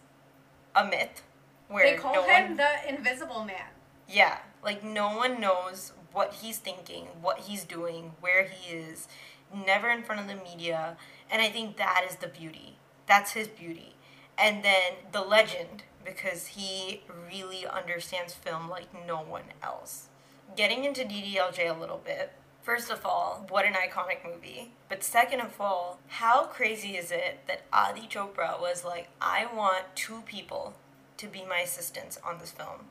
a 0.74 0.84
myth. 0.84 1.22
Where 1.68 1.90
they 1.90 1.96
call 1.96 2.14
no 2.14 2.22
him 2.24 2.48
one, 2.48 2.56
the 2.56 2.88
Invisible 2.88 3.44
Man. 3.44 3.70
Yeah, 4.08 4.38
like 4.62 4.84
no 4.84 5.16
one 5.16 5.40
knows 5.40 5.92
what 6.12 6.34
he's 6.34 6.58
thinking, 6.58 7.06
what 7.20 7.40
he's 7.40 7.64
doing, 7.64 8.12
where 8.20 8.44
he 8.44 8.74
is, 8.76 9.08
never 9.52 9.88
in 9.88 10.02
front 10.02 10.20
of 10.20 10.28
the 10.28 10.42
media, 10.42 10.96
and 11.30 11.42
I 11.42 11.48
think 11.48 11.76
that 11.76 12.04
is 12.08 12.16
the 12.16 12.28
beauty. 12.28 12.76
That's 13.06 13.32
his 13.32 13.48
beauty. 13.48 13.94
And 14.36 14.64
then 14.64 14.94
the 15.12 15.20
legend, 15.20 15.84
because 16.04 16.48
he 16.48 17.02
really 17.28 17.66
understands 17.66 18.34
film 18.34 18.68
like 18.68 18.88
no 19.06 19.16
one 19.16 19.52
else. 19.62 20.08
Getting 20.56 20.84
into 20.84 21.02
DDLJ 21.02 21.74
a 21.74 21.78
little 21.78 22.00
bit, 22.04 22.32
First 22.64 22.90
of 22.90 23.04
all, 23.04 23.44
what 23.50 23.66
an 23.66 23.74
iconic 23.74 24.24
movie. 24.24 24.70
But 24.88 25.04
second 25.04 25.40
of 25.40 25.60
all, 25.60 25.98
how 26.08 26.44
crazy 26.44 26.96
is 26.96 27.12
it 27.12 27.40
that 27.46 27.60
Adi 27.70 28.08
Chopra 28.08 28.58
was 28.58 28.86
like, 28.86 29.08
I 29.20 29.44
want 29.54 29.94
two 29.94 30.22
people 30.24 30.72
to 31.18 31.26
be 31.26 31.44
my 31.46 31.58
assistants 31.58 32.18
on 32.24 32.38
this 32.38 32.52
film 32.52 32.88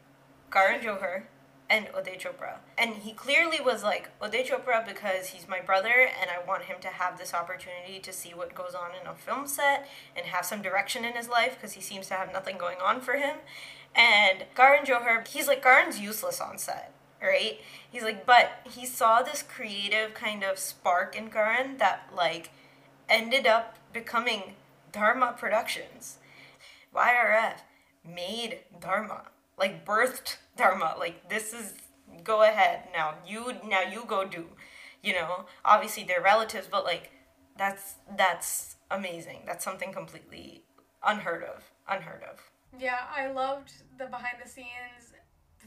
Karan 0.52 0.82
Johar 0.82 1.24
and 1.74 1.88
Uday 1.88 2.20
Chopra. 2.20 2.58
And 2.78 2.98
he 2.98 3.14
clearly 3.14 3.60
was 3.60 3.84
like, 3.84 4.10
Uday 4.20 4.48
Chopra 4.48 4.86
because 4.86 5.28
he's 5.30 5.48
my 5.48 5.60
brother 5.60 5.90
and 5.90 6.30
I 6.30 6.48
want 6.48 6.64
him 6.64 6.76
to 6.82 6.88
have 6.88 7.18
this 7.18 7.34
opportunity 7.34 8.00
to 8.00 8.14
see 8.14 8.30
what 8.30 8.54
goes 8.54 8.76
on 8.76 8.92
in 9.00 9.08
a 9.08 9.16
film 9.16 9.48
set 9.48 9.90
and 10.16 10.28
have 10.28 10.46
some 10.46 10.62
direction 10.62 11.04
in 11.04 11.14
his 11.14 11.28
life 11.28 11.56
because 11.56 11.74
he 11.74 11.82
seems 11.82 12.08
to 12.10 12.14
have 12.14 12.32
nothing 12.32 12.60
going 12.60 12.78
on 12.78 13.02
for 13.02 13.14
him. 13.14 13.38
And 13.96 14.46
Karan 14.56 14.86
Johar, 14.86 15.28
he's 15.28 15.48
like, 15.48 15.64
Karan's 15.64 16.00
useless 16.00 16.40
on 16.40 16.58
set 16.58 16.94
right? 17.22 17.62
He's 17.90 18.04
like, 18.04 18.26
but 18.26 18.60
he 18.70 18.86
saw 18.86 19.22
this 19.22 19.44
creative 19.44 20.14
kind 20.14 20.44
of 20.44 20.60
spark 20.60 21.16
in 21.16 21.30
Karan 21.30 21.78
that 21.78 22.10
like 22.14 22.52
ended 23.08 23.48
up 23.48 23.78
becoming 23.94 24.56
Dharma 24.92 25.34
Productions. 25.38 26.18
YRF 26.94 27.60
made 28.06 28.60
Dharma, 28.78 29.28
like 29.58 29.86
birthed 29.86 30.36
Dharma. 30.58 30.96
Like 30.98 31.30
this 31.30 31.54
is 31.54 31.74
go 32.24 32.44
ahead 32.44 32.90
now. 32.94 33.16
You 33.28 33.54
now 33.68 33.82
you 33.82 34.04
go 34.08 34.26
do. 34.26 34.48
You 35.02 35.14
know, 35.14 35.46
obviously 35.66 36.04
they're 36.04 36.22
relatives, 36.22 36.68
but 36.70 36.84
like 36.84 37.12
that's 37.58 37.96
that's 38.18 38.78
amazing. 38.92 39.44
That's 39.46 39.64
something 39.64 39.92
completely 39.92 40.64
unheard 41.04 41.44
of. 41.44 41.64
Unheard 41.88 42.24
of. 42.24 42.40
Yeah, 42.80 43.00
I 43.16 43.32
loved 43.32 43.72
the 43.98 44.06
behind 44.06 44.38
the 44.44 44.50
scenes 44.50 45.13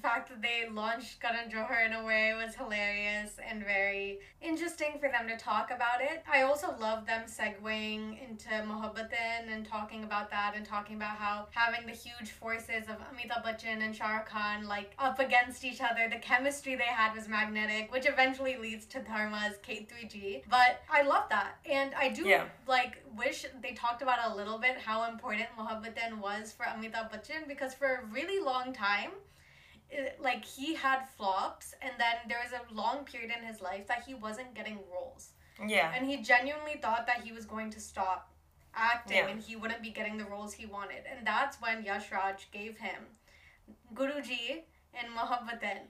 fact 0.06 0.28
that 0.28 0.40
they 0.40 0.68
launched 0.72 1.20
Karan 1.20 1.50
Johar 1.50 1.84
in 1.84 1.92
a 1.92 2.04
way 2.04 2.32
was 2.32 2.54
hilarious 2.54 3.32
and 3.44 3.64
very 3.64 4.20
interesting 4.40 5.00
for 5.00 5.08
them 5.08 5.26
to 5.26 5.36
talk 5.36 5.72
about 5.72 6.00
it. 6.00 6.22
I 6.32 6.42
also 6.42 6.76
love 6.80 7.06
them 7.06 7.25
segueing 7.26 8.16
into 8.22 8.50
Mohabbatein 8.50 9.52
and 9.52 9.66
talking 9.66 10.04
about 10.04 10.30
that 10.30 10.52
and 10.54 10.64
talking 10.64 10.94
about 10.94 11.16
how 11.16 11.48
having 11.50 11.86
the 11.86 11.92
huge 11.92 12.30
forces 12.30 12.84
of 12.88 12.98
Amitabh 13.08 13.44
Bachchan 13.44 13.82
and 13.82 13.96
Shah 13.96 14.18
Rukh 14.18 14.28
Khan 14.28 14.68
like 14.68 14.94
up 15.00 15.18
against 15.18 15.64
each 15.64 15.81
other, 15.81 16.09
the 16.09 16.20
chemistry 16.20 16.76
they 16.76 16.85
had 16.85 17.12
was 17.12 17.26
magnetic, 17.26 17.90
which 17.90 18.07
eventually 18.07 18.57
leads 18.59 18.87
to 18.87 19.00
Dharma's 19.00 19.57
K3G. 19.66 20.42
But 20.48 20.83
I 20.88 21.02
love 21.02 21.24
that. 21.31 21.57
And 21.68 21.92
I 21.96 22.11
do 22.11 22.28
yeah. 22.28 22.44
like 22.68 23.02
wish 23.16 23.44
they 23.61 23.72
talked 23.72 24.02
about 24.02 24.18
a 24.31 24.37
little 24.37 24.59
bit 24.59 24.76
how 24.78 25.11
important 25.11 25.48
Mohabbatein 25.59 26.20
was 26.20 26.52
for 26.52 26.64
Amitabh 26.64 27.11
Bachchan 27.11 27.48
because 27.48 27.74
for 27.74 27.87
a 27.87 28.04
really 28.12 28.40
long 28.40 28.72
time 28.72 29.11
it, 29.90 30.18
like 30.20 30.44
he 30.44 30.75
had 30.75 31.05
flops 31.16 31.75
and 31.83 31.92
then 31.99 32.16
there 32.29 32.38
was 32.42 32.53
a 32.53 32.75
long 32.75 33.05
period 33.05 33.31
in 33.37 33.46
his 33.46 33.61
life 33.61 33.87
that 33.87 34.05
he 34.07 34.14
wasn't 34.14 34.55
getting 34.55 34.79
roles 34.92 35.31
yeah 35.66 35.92
and 35.96 36.07
he 36.07 36.22
genuinely 36.22 36.79
thought 36.81 37.07
that 37.07 37.22
he 37.22 37.33
was 37.33 37.44
going 37.44 37.70
to 37.70 37.81
stop 37.81 38.33
acting 38.75 39.16
yeah. 39.16 39.29
and 39.29 39.40
he 39.40 39.57
wouldn't 39.57 39.83
be 39.83 39.90
getting 39.90 40.18
the 40.18 40.25
roles 40.25 40.53
he 40.53 40.66
wanted 40.66 41.03
and 41.11 41.27
that's 41.27 41.61
when 41.61 41.83
Yash 41.83 42.12
Raj 42.12 42.51
gave 42.53 42.77
him 42.79 43.03
Guruji 43.94 44.64
and 44.92 45.09
Mohabbatein 45.16 45.87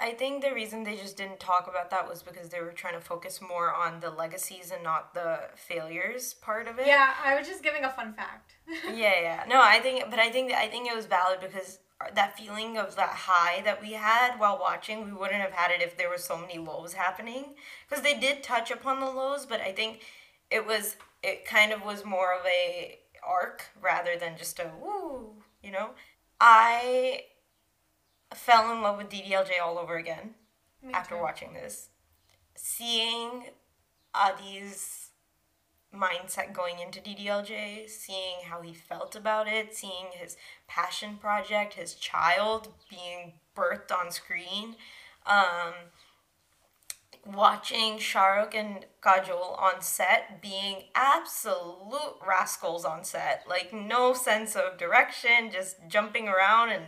I 0.00 0.12
think 0.12 0.42
the 0.42 0.54
reason 0.54 0.84
they 0.84 0.94
just 0.94 1.16
didn't 1.16 1.40
talk 1.40 1.66
about 1.68 1.90
that 1.90 2.08
was 2.08 2.22
because 2.22 2.50
they 2.50 2.60
were 2.60 2.70
trying 2.70 2.94
to 2.94 3.00
focus 3.00 3.40
more 3.42 3.74
on 3.74 3.98
the 3.98 4.10
legacies 4.10 4.70
and 4.70 4.84
not 4.84 5.12
the 5.12 5.40
failures 5.56 6.34
part 6.34 6.68
of 6.68 6.78
it. 6.78 6.86
Yeah, 6.86 7.14
I 7.24 7.36
was 7.36 7.48
just 7.48 7.64
giving 7.64 7.82
a 7.82 7.90
fun 7.90 8.12
fact. 8.12 8.54
yeah, 8.94 9.20
yeah. 9.20 9.44
No, 9.48 9.60
I 9.60 9.80
think 9.80 10.04
but 10.08 10.20
I 10.20 10.30
think 10.30 10.52
I 10.52 10.68
think 10.68 10.88
it 10.88 10.94
was 10.94 11.06
valid 11.06 11.40
because 11.40 11.80
that 12.14 12.38
feeling 12.38 12.78
of 12.78 12.94
that 12.96 13.10
high 13.10 13.60
that 13.62 13.80
we 13.82 13.92
had 13.92 14.38
while 14.38 14.58
watching, 14.58 15.04
we 15.04 15.12
wouldn't 15.12 15.40
have 15.40 15.52
had 15.52 15.70
it 15.70 15.82
if 15.82 15.96
there 15.96 16.08
were 16.08 16.18
so 16.18 16.36
many 16.36 16.58
lows 16.58 16.92
happening. 16.94 17.54
Because 17.88 18.04
they 18.04 18.14
did 18.18 18.42
touch 18.42 18.70
upon 18.70 19.00
the 19.00 19.06
lows, 19.10 19.46
but 19.46 19.60
I 19.60 19.72
think 19.72 20.02
it 20.50 20.66
was 20.66 20.96
it 21.22 21.44
kind 21.44 21.72
of 21.72 21.84
was 21.84 22.04
more 22.04 22.32
of 22.32 22.46
a 22.46 22.98
arc 23.26 23.66
rather 23.82 24.16
than 24.16 24.36
just 24.36 24.58
a 24.58 24.70
woo, 24.80 25.32
you 25.62 25.70
know. 25.72 25.90
I 26.40 27.24
fell 28.34 28.70
in 28.72 28.82
love 28.82 28.98
with 28.98 29.10
DDLJ 29.10 29.60
all 29.62 29.78
over 29.78 29.96
again 29.96 30.34
Me 30.82 30.92
after 30.92 31.16
too. 31.16 31.22
watching 31.22 31.54
this. 31.54 31.88
Seeing 32.54 33.46
Adi's 34.14 34.97
mindset 35.98 36.52
going 36.52 36.78
into 36.78 37.00
DDLJ, 37.00 37.88
seeing 37.88 38.36
how 38.48 38.62
he 38.62 38.72
felt 38.72 39.16
about 39.16 39.48
it, 39.48 39.74
seeing 39.74 40.06
his 40.12 40.36
passion 40.66 41.16
project, 41.16 41.74
his 41.74 41.94
child 41.94 42.68
being 42.88 43.34
birthed 43.56 43.92
on 43.92 44.10
screen, 44.10 44.76
um, 45.26 45.74
watching 47.26 47.98
Shah 47.98 48.26
Rukh 48.26 48.54
and 48.54 48.86
Kajol 49.02 49.60
on 49.60 49.82
set 49.82 50.40
being 50.40 50.84
absolute 50.94 52.14
rascals 52.26 52.84
on 52.84 53.04
set, 53.04 53.44
like 53.48 53.72
no 53.72 54.14
sense 54.14 54.56
of 54.56 54.78
direction, 54.78 55.50
just 55.52 55.76
jumping 55.88 56.28
around 56.28 56.70
and 56.70 56.84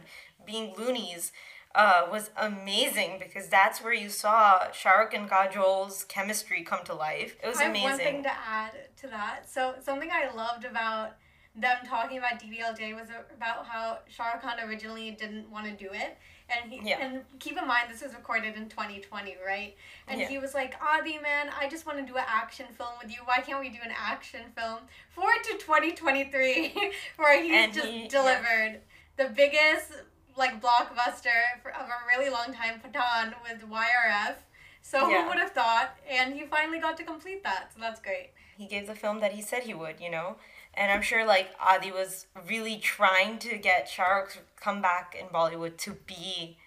being 0.46 0.75
loonies 0.77 1.33
uh, 1.75 2.07
was 2.11 2.31
amazing 2.37 3.18
because 3.20 3.49
that's 3.49 3.83
where 3.83 3.92
you 3.92 4.09
saw 4.09 4.70
Shah 4.73 4.90
Rukh 4.90 5.14
and 5.14 5.31
Kajol's 5.31 6.05
chemistry 6.05 6.62
come 6.62 6.85
to 6.85 6.94
life. 6.94 7.37
It 7.42 7.46
was 7.46 7.59
I 7.59 7.64
have 7.64 7.70
amazing. 7.70 7.90
one 7.90 7.99
thing 7.99 8.23
to 8.25 8.33
add 8.33 8.73
to 9.01 9.07
that. 9.09 9.49
So 9.49 9.75
something 9.81 10.11
I 10.11 10.35
loved 10.35 10.65
about 10.65 11.17
them 11.57 11.79
talking 11.85 12.19
about 12.19 12.41
DDLJ 12.41 12.95
was 12.95 13.09
about 13.35 13.67
how 13.67 13.99
Shah 14.09 14.33
Rukh 14.33 14.43
Khan 14.43 14.61
originally 14.69 15.11
didn't 15.11 15.51
want 15.51 15.67
to 15.67 15.73
do 15.73 15.91
it. 15.93 16.17
And 16.49 16.71
he 16.71 16.89
yeah. 16.89 16.99
and 17.01 17.23
keep 17.39 17.57
in 17.59 17.67
mind 17.67 17.91
this 17.91 18.03
was 18.03 18.15
recorded 18.15 18.57
in 18.57 18.69
2020, 18.69 19.37
right? 19.45 19.77
And 20.09 20.21
yeah. 20.21 20.29
he 20.29 20.39
was 20.39 20.55
like, 20.55 20.75
Adi 20.83 21.19
man, 21.19 21.51
I 21.59 21.69
just 21.69 21.87
want 21.87 21.99
to 21.99 22.05
do 22.05 22.17
an 22.17 22.25
action 22.27 22.67
film 22.77 22.91
with 23.03 23.11
you. 23.11 23.19
Why 23.25 23.39
can't 23.41 23.61
we 23.61 23.69
do 23.69 23.79
an 23.85 23.93
action 23.97 24.41
film? 24.57 24.79
Forward 25.11 25.43
to 25.45 25.59
2023 25.59 26.93
where 27.17 27.43
he's 27.43 27.53
and 27.53 27.73
just 27.73 27.87
he, 27.87 28.09
delivered 28.09 28.43
yeah. 28.73 28.77
the 29.17 29.33
biggest 29.33 29.93
like 30.37 30.61
blockbuster 30.61 31.61
for, 31.63 31.71
of 31.73 31.87
a 31.87 32.17
really 32.17 32.31
long 32.31 32.55
time, 32.55 32.81
Pathaan 32.81 33.35
with 33.43 33.69
YRF. 33.69 34.37
So 34.83 35.09
yeah. 35.09 35.23
who 35.23 35.29
would 35.29 35.38
have 35.38 35.53
thought? 35.53 35.97
And 36.09 36.35
he 36.35 36.47
finally 36.47 36.81
got 36.81 36.97
to 36.99 37.05
complete 37.05 37.43
that, 37.45 37.73
so 37.75 37.81
that's 37.81 38.01
great. 38.01 38.31
He 38.57 38.66
gave 38.66 38.87
the 38.87 38.95
film 38.95 39.21
that 39.21 39.33
he 39.33 39.43
said 39.43 39.62
he 39.62 39.75
would, 39.75 40.01
you 40.01 40.11
know. 40.11 40.37
And 40.75 40.93
I'm 40.93 41.03
sure 41.03 41.25
like 41.25 41.51
Adi 41.61 41.90
was 41.90 42.27
really 42.49 42.77
trying 42.77 43.38
to 43.40 43.57
get 43.57 43.88
Shah 43.88 44.23
come 44.61 44.81
back 44.83 45.16
in 45.19 45.27
Bollywood 45.27 45.77
to 45.79 45.97
be 46.07 46.59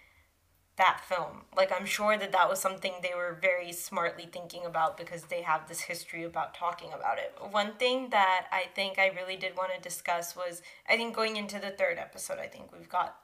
that 0.77 1.01
film. 1.07 1.43
Like 1.55 1.71
I'm 1.71 1.85
sure 1.85 2.17
that 2.17 2.31
that 2.31 2.49
was 2.49 2.59
something 2.59 2.93
they 3.01 3.13
were 3.15 3.37
very 3.39 3.71
smartly 3.71 4.27
thinking 4.31 4.65
about 4.65 4.97
because 4.97 5.23
they 5.25 5.43
have 5.43 5.67
this 5.67 5.81
history 5.81 6.23
about 6.23 6.55
talking 6.55 6.89
about 6.93 7.19
it. 7.19 7.35
One 7.51 7.73
thing 7.73 8.09
that 8.09 8.47
I 8.51 8.65
think 8.73 8.97
I 8.97 9.07
really 9.07 9.35
did 9.35 9.55
want 9.55 9.71
to 9.75 9.81
discuss 9.81 10.35
was 10.35 10.61
I 10.89 10.97
think 10.97 11.15
going 11.15 11.37
into 11.37 11.59
the 11.59 11.69
third 11.69 11.97
episode, 11.99 12.39
I 12.39 12.47
think 12.47 12.71
we've 12.71 12.89
got 12.89 13.17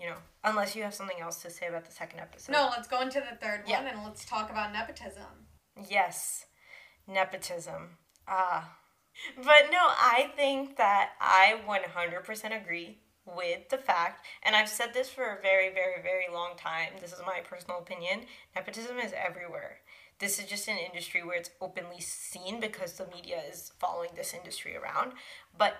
you 0.00 0.08
know, 0.08 0.16
unless 0.44 0.74
you 0.74 0.82
have 0.82 0.94
something 0.94 1.20
else 1.20 1.42
to 1.42 1.50
say 1.50 1.66
about 1.66 1.84
the 1.84 1.92
second 1.92 2.20
episode. 2.20 2.52
No, 2.52 2.70
let's 2.70 2.88
go 2.88 3.02
into 3.02 3.20
the 3.20 3.36
third 3.36 3.64
yeah. 3.66 3.82
one 3.82 3.92
and 3.92 4.02
let's 4.04 4.24
talk 4.24 4.50
about 4.50 4.72
nepotism. 4.72 5.46
Yes, 5.88 6.46
nepotism. 7.06 7.98
Ah. 8.26 8.76
But 9.36 9.70
no, 9.70 9.78
I 9.80 10.30
think 10.34 10.76
that 10.78 11.10
I 11.20 11.60
100% 11.68 12.62
agree 12.62 12.98
with 13.26 13.68
the 13.68 13.76
fact, 13.76 14.24
and 14.42 14.56
I've 14.56 14.68
said 14.68 14.94
this 14.94 15.10
for 15.10 15.24
a 15.24 15.42
very, 15.42 15.68
very, 15.68 16.02
very 16.02 16.32
long 16.32 16.56
time. 16.56 16.92
This 17.00 17.12
is 17.12 17.20
my 17.26 17.40
personal 17.44 17.78
opinion. 17.78 18.22
Nepotism 18.56 18.98
is 18.98 19.12
everywhere. 19.12 19.80
this 20.20 20.38
is 20.38 20.44
just 20.44 20.68
an 20.68 20.76
industry 20.76 21.22
where 21.24 21.36
it's 21.36 21.50
openly 21.60 21.98
seen 22.00 22.60
because 22.60 22.92
the 22.92 23.06
media 23.06 23.40
is 23.50 23.72
following 23.78 24.10
this 24.14 24.34
industry 24.34 24.76
around. 24.76 25.12
But 25.56 25.74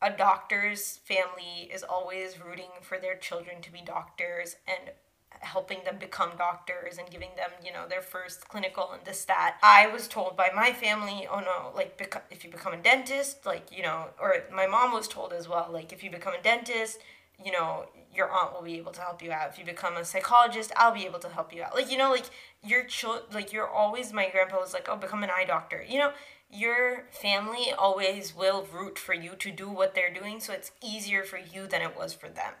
a 0.00 0.10
doctor's 0.10 0.98
family 0.98 1.70
is 1.72 1.82
always 1.82 2.40
rooting 2.40 2.70
for 2.80 2.98
their 2.98 3.16
children 3.16 3.60
to 3.62 3.72
be 3.72 3.80
doctors 3.84 4.56
and 4.66 4.92
helping 5.40 5.84
them 5.84 5.96
become 5.98 6.30
doctors 6.36 6.98
and 6.98 7.10
giving 7.10 7.30
them, 7.36 7.50
you 7.64 7.72
know, 7.72 7.86
their 7.88 8.02
first 8.02 8.48
clinical 8.48 8.90
and 8.92 9.04
this 9.04 9.24
that. 9.24 9.56
I 9.62 9.86
was 9.86 10.08
told 10.08 10.36
by 10.36 10.50
my 10.54 10.72
family, 10.72 11.28
oh 11.30 11.40
no, 11.40 11.72
like 11.74 11.96
beca- 11.98 12.22
if 12.30 12.44
you 12.44 12.50
become 12.50 12.72
a 12.72 12.76
dentist, 12.76 13.44
like, 13.46 13.76
you 13.76 13.82
know, 13.82 14.06
or 14.20 14.44
my 14.52 14.66
mom 14.66 14.92
was 14.92 15.08
told 15.08 15.32
as 15.32 15.48
well, 15.48 15.68
like 15.70 15.92
if 15.92 16.02
you 16.02 16.10
become 16.10 16.34
a 16.34 16.42
dentist, 16.42 16.98
you 17.44 17.52
know, 17.52 17.86
your 18.12 18.30
aunt 18.30 18.52
will 18.52 18.62
be 18.62 18.78
able 18.78 18.90
to 18.92 19.00
help 19.00 19.22
you 19.22 19.30
out. 19.30 19.48
If 19.50 19.58
you 19.58 19.64
become 19.64 19.96
a 19.96 20.04
psychologist, 20.04 20.72
I'll 20.76 20.94
be 20.94 21.06
able 21.06 21.20
to 21.20 21.28
help 21.28 21.54
you 21.54 21.62
out. 21.62 21.74
Like, 21.74 21.90
you 21.90 21.98
know, 21.98 22.10
like 22.10 22.24
your 22.64 22.84
child, 22.84 23.22
like 23.32 23.52
you're 23.52 23.68
always, 23.68 24.12
my 24.12 24.28
grandpa 24.30 24.58
was 24.58 24.74
like, 24.74 24.88
oh, 24.88 24.96
become 24.96 25.22
an 25.22 25.30
eye 25.30 25.44
doctor. 25.46 25.84
You 25.86 25.98
know, 25.98 26.12
your 26.50 27.06
family 27.10 27.72
always 27.76 28.34
will 28.34 28.66
root 28.72 28.98
for 28.98 29.14
you 29.14 29.34
to 29.36 29.50
do 29.50 29.68
what 29.68 29.94
they're 29.94 30.12
doing, 30.12 30.40
so 30.40 30.52
it's 30.52 30.70
easier 30.82 31.22
for 31.22 31.38
you 31.38 31.66
than 31.66 31.82
it 31.82 31.96
was 31.96 32.14
for 32.14 32.28
them. 32.28 32.54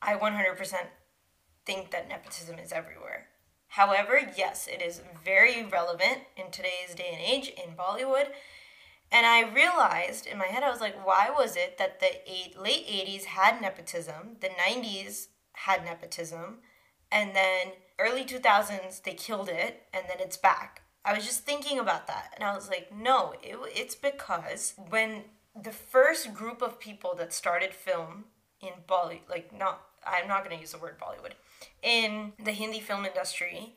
I 0.00 0.14
100% 0.14 0.74
think 1.66 1.90
that 1.90 2.08
nepotism 2.08 2.58
is 2.58 2.72
everywhere. 2.72 3.28
However, 3.68 4.20
yes, 4.36 4.68
it 4.68 4.80
is 4.80 5.02
very 5.24 5.64
relevant 5.64 6.20
in 6.36 6.50
today's 6.50 6.94
day 6.94 7.10
and 7.12 7.20
age 7.20 7.48
in 7.48 7.74
Bollywood. 7.74 8.28
And 9.12 9.26
I 9.26 9.52
realized 9.52 10.26
in 10.26 10.38
my 10.38 10.46
head, 10.46 10.62
I 10.62 10.70
was 10.70 10.80
like, 10.80 11.06
why 11.06 11.28
was 11.36 11.56
it 11.56 11.76
that 11.78 12.00
the 12.00 12.10
eight, 12.30 12.58
late 12.58 12.86
80s 12.86 13.24
had 13.24 13.60
nepotism, 13.60 14.36
the 14.40 14.48
90s 14.48 15.26
had 15.52 15.84
nepotism, 15.84 16.58
and 17.12 17.36
then 17.36 17.72
early 17.98 18.24
2000s 18.24 19.02
they 19.02 19.14
killed 19.14 19.48
it, 19.48 19.82
and 19.92 20.06
then 20.08 20.18
it's 20.20 20.36
back? 20.36 20.82
I 21.06 21.14
was 21.14 21.24
just 21.24 21.44
thinking 21.44 21.78
about 21.78 22.08
that, 22.08 22.32
and 22.34 22.42
I 22.42 22.52
was 22.52 22.68
like, 22.68 22.90
no, 22.92 23.34
it, 23.40 23.56
it's 23.72 23.94
because 23.94 24.74
when 24.90 25.22
the 25.54 25.70
first 25.70 26.34
group 26.34 26.60
of 26.60 26.80
people 26.80 27.14
that 27.14 27.32
started 27.32 27.72
film 27.72 28.24
in 28.60 28.72
Bollywood, 28.88 29.30
like 29.30 29.56
not, 29.56 29.82
I'm 30.04 30.26
not 30.26 30.44
going 30.44 30.56
to 30.56 30.60
use 30.60 30.72
the 30.72 30.78
word 30.78 30.98
Bollywood, 30.98 31.34
in 31.80 32.32
the 32.42 32.50
Hindi 32.50 32.80
film 32.80 33.04
industry 33.06 33.76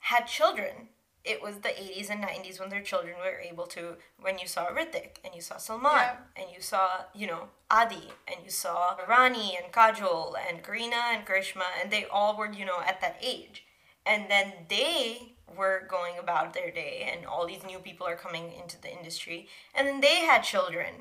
had 0.00 0.26
children. 0.26 0.88
It 1.24 1.42
was 1.42 1.56
the 1.56 1.70
80s 1.70 2.10
and 2.10 2.22
90s 2.22 2.60
when 2.60 2.68
their 2.68 2.82
children 2.82 3.16
were 3.18 3.40
able 3.40 3.66
to, 3.68 3.96
when 4.20 4.38
you 4.38 4.46
saw 4.46 4.66
Hrithik 4.66 5.16
and 5.24 5.34
you 5.34 5.40
saw 5.40 5.56
Salman 5.56 5.90
yeah. 5.92 6.16
and 6.36 6.46
you 6.54 6.60
saw, 6.60 6.88
you 7.14 7.26
know, 7.26 7.48
Adi 7.70 8.12
and 8.28 8.44
you 8.44 8.50
saw 8.50 8.96
Rani 9.08 9.58
and 9.62 9.72
Kajol 9.72 10.34
and 10.48 10.62
Kareena 10.62 11.14
and 11.14 11.26
Karishma 11.26 11.64
and 11.82 11.90
they 11.90 12.04
all 12.06 12.36
were, 12.36 12.50
you 12.50 12.64
know, 12.64 12.80
at 12.86 13.00
that 13.00 13.16
age. 13.22 13.64
And 14.06 14.30
then 14.30 14.52
they 14.68 15.34
were 15.60 15.86
going 15.88 16.18
about 16.18 16.54
their 16.54 16.70
day 16.70 17.08
and 17.12 17.26
all 17.26 17.46
these 17.46 17.64
new 17.66 17.78
people 17.78 18.06
are 18.06 18.16
coming 18.16 18.46
into 18.60 18.80
the 18.80 18.90
industry 18.98 19.46
and 19.74 19.86
then 19.86 20.00
they 20.00 20.20
had 20.30 20.42
children 20.54 20.92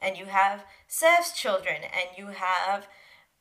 and 0.00 0.16
you 0.16 0.26
have 0.26 0.64
Saif's 0.86 1.32
children 1.32 1.76
and 1.82 2.16
you 2.16 2.28
have 2.28 2.88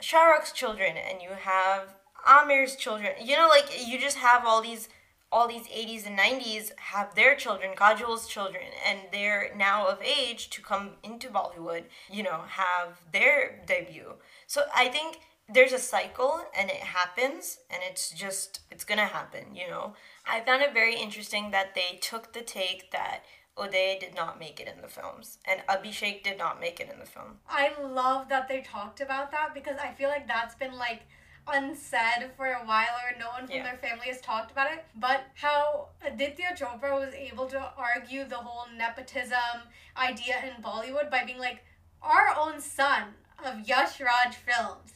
Shah 0.02 0.40
children 0.54 0.96
and 0.98 1.22
you 1.22 1.30
have 1.30 1.96
Aamir's 2.28 2.76
children. 2.76 3.14
You 3.22 3.38
know, 3.38 3.48
like 3.48 3.70
you 3.88 4.00
just 4.00 4.18
have 4.18 4.46
all 4.46 4.62
these 4.62 4.90
all 5.30 5.48
these 5.48 5.68
80s 5.68 6.08
and 6.08 6.18
90s 6.18 6.72
have 6.78 7.14
their 7.14 7.36
children, 7.36 7.72
Kajol's 7.76 8.28
children, 8.28 8.64
and 8.88 9.00
they're 9.12 9.52
now 9.58 9.86
of 9.86 10.02
age 10.02 10.50
to 10.52 10.62
come 10.62 10.92
into 11.04 11.28
Bollywood, 11.28 11.84
you 12.10 12.24
know, 12.24 12.44
have 12.48 13.02
their 13.12 13.62
debut. 13.68 14.14
So 14.48 14.62
I 14.74 14.88
think 14.88 15.20
there's 15.50 15.74
a 15.74 15.80
cycle 15.80 16.40
and 16.58 16.70
it 16.70 16.78
happens 16.78 17.60
and 17.70 17.82
it's 17.90 18.10
just 18.12 18.62
it's 18.72 18.86
gonna 18.86 19.06
happen, 19.06 19.54
you 19.54 19.68
know. 19.70 19.96
I 20.30 20.42
found 20.42 20.62
it 20.62 20.74
very 20.74 20.96
interesting 20.96 21.52
that 21.52 21.76
they 21.76 21.98
took 22.02 22.34
the 22.34 22.42
take 22.42 22.92
that 22.92 23.24
Uday 23.58 24.00
did 24.00 24.14
not 24.16 24.40
make 24.40 24.60
it 24.60 24.68
in 24.68 24.82
the 24.82 24.88
films, 24.88 25.40
and 25.46 25.62
Abhishek 25.68 26.24
did 26.24 26.38
not 26.38 26.60
make 26.60 26.80
it 26.80 26.90
in 26.92 27.00
the 27.00 27.06
film. 27.06 27.40
I 27.50 27.72
love 27.82 28.30
that 28.30 28.48
they 28.48 28.62
talked 28.62 29.02
about 29.02 29.32
that 29.32 29.54
because 29.54 29.78
I 29.78 29.94
feel 29.94 30.10
like 30.10 30.28
that's 30.28 30.56
been 30.56 30.78
like 30.78 31.02
unsaid 31.48 32.30
for 32.36 32.48
a 32.48 32.66
while 32.66 32.96
or 33.04 33.18
no 33.18 33.30
one 33.30 33.48
from 33.48 33.56
yeah. 33.56 33.64
their 33.64 33.78
family 33.78 34.08
has 34.08 34.22
talked 34.22 34.52
about 34.52 34.72
it. 34.72 34.86
But 34.96 35.24
how 35.36 35.90
Aditya 36.06 36.56
Chopra 36.56 37.00
was 37.00 37.14
able 37.14 37.48
to 37.48 37.72
argue 37.78 38.26
the 38.26 38.36
whole 38.36 38.68
nepotism 38.76 39.64
idea 39.98 40.36
in 40.44 40.62
Bollywood 40.62 41.10
by 41.10 41.24
being 41.26 41.40
like, 41.40 41.64
our 42.02 42.36
own 42.38 42.62
son 42.62 43.16
of 43.44 43.68
Yash 43.68 44.00
Raj 44.00 44.36
films 44.36 44.94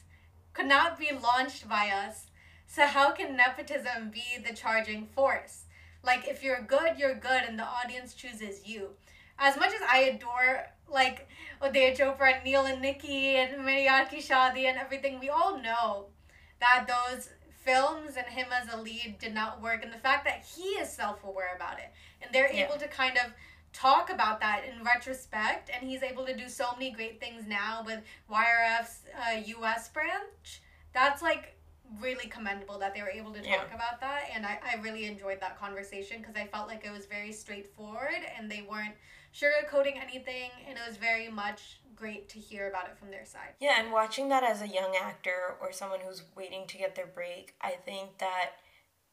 could 0.52 0.66
not 0.66 0.98
be 0.98 1.10
launched 1.10 1.68
by 1.68 1.88
us. 1.88 2.26
So 2.72 2.86
how 2.86 3.10
can 3.10 3.36
nepotism 3.36 4.10
be 4.10 4.42
the 4.42 4.54
charging 4.54 5.04
force? 5.04 5.64
Like 6.02 6.26
if 6.26 6.42
you're 6.42 6.62
good, 6.62 6.96
you're 6.96 7.14
good, 7.14 7.42
and 7.46 7.58
the 7.58 7.66
audience 7.66 8.14
chooses 8.14 8.66
you. 8.66 8.92
As 9.38 9.58
much 9.58 9.74
as 9.74 9.82
I 9.82 9.98
adore 9.98 10.68
like 10.90 11.28
Udaya 11.60 11.94
Chopra 11.94 12.36
and 12.36 12.44
Neil 12.44 12.64
and 12.64 12.80
Nikki 12.80 13.36
and 13.36 13.50
Ki 14.08 14.22
Shadi 14.22 14.64
and 14.64 14.78
everything, 14.78 15.20
we 15.20 15.28
all 15.28 15.60
know 15.60 16.06
that 16.60 16.88
those 16.88 17.28
films 17.62 18.16
and 18.16 18.26
him 18.26 18.46
as 18.50 18.72
a 18.72 18.80
lead 18.80 19.18
did 19.20 19.34
not 19.34 19.60
work, 19.60 19.84
and 19.84 19.92
the 19.92 19.98
fact 19.98 20.24
that 20.24 20.42
he 20.42 20.68
is 20.80 20.90
self 20.90 21.22
aware 21.24 21.54
about 21.54 21.78
it, 21.78 21.92
and 22.22 22.32
they're 22.32 22.50
yeah. 22.50 22.64
able 22.64 22.78
to 22.78 22.88
kind 22.88 23.18
of 23.18 23.34
talk 23.74 24.10
about 24.10 24.40
that 24.40 24.62
in 24.64 24.82
retrospect, 24.82 25.70
and 25.74 25.86
he's 25.86 26.02
able 26.02 26.24
to 26.24 26.34
do 26.34 26.48
so 26.48 26.72
many 26.72 26.90
great 26.90 27.20
things 27.20 27.46
now 27.46 27.82
with 27.84 28.00
YRF's 28.30 29.00
uh, 29.14 29.38
U.S. 29.58 29.90
branch. 29.90 30.62
That's 30.94 31.20
like 31.20 31.58
really 32.00 32.28
commendable 32.28 32.78
that 32.78 32.94
they 32.94 33.02
were 33.02 33.10
able 33.10 33.32
to 33.32 33.40
talk 33.40 33.68
yeah. 33.68 33.74
about 33.74 34.00
that 34.00 34.24
and 34.34 34.46
I, 34.46 34.58
I 34.64 34.80
really 34.80 35.04
enjoyed 35.04 35.40
that 35.40 35.58
conversation 35.58 36.18
because 36.18 36.36
i 36.36 36.46
felt 36.46 36.68
like 36.68 36.84
it 36.84 36.92
was 36.92 37.06
very 37.06 37.32
straightforward 37.32 38.20
and 38.38 38.50
they 38.50 38.66
weren't 38.68 38.94
sugarcoating 39.34 40.00
anything 40.00 40.50
and 40.68 40.78
it 40.78 40.82
was 40.86 40.96
very 40.96 41.28
much 41.28 41.80
great 41.94 42.28
to 42.30 42.38
hear 42.38 42.68
about 42.68 42.86
it 42.86 42.98
from 42.98 43.10
their 43.10 43.24
side 43.24 43.54
yeah 43.60 43.80
and 43.80 43.92
watching 43.92 44.28
that 44.28 44.42
as 44.42 44.62
a 44.62 44.68
young 44.68 44.94
actor 45.00 45.56
or 45.60 45.72
someone 45.72 46.00
who's 46.06 46.22
waiting 46.36 46.66
to 46.66 46.78
get 46.78 46.94
their 46.94 47.06
break 47.06 47.54
i 47.60 47.70
think 47.84 48.18
that 48.18 48.52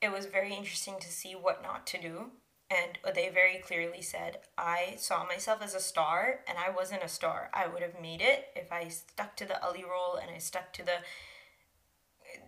it 0.01 0.11
was 0.11 0.25
very 0.25 0.53
interesting 0.53 0.95
to 0.99 1.11
see 1.11 1.33
what 1.33 1.61
not 1.61 1.85
to 1.87 2.01
do 2.01 2.31
and 2.71 2.99
they 3.15 3.29
very 3.29 3.57
clearly 3.57 4.01
said 4.01 4.37
i 4.57 4.93
saw 4.97 5.25
myself 5.25 5.61
as 5.61 5.73
a 5.73 5.79
star 5.79 6.41
and 6.47 6.57
i 6.57 6.69
wasn't 6.69 7.03
a 7.03 7.07
star 7.07 7.49
i 7.53 7.67
would 7.67 7.81
have 7.81 8.01
made 8.01 8.21
it 8.21 8.47
if 8.55 8.71
i 8.71 8.87
stuck 8.87 9.35
to 9.35 9.45
the 9.45 9.63
Ali 9.63 9.83
role 9.83 10.15
and 10.21 10.29
i 10.31 10.37
stuck 10.37 10.71
to 10.73 10.83
the 10.83 10.99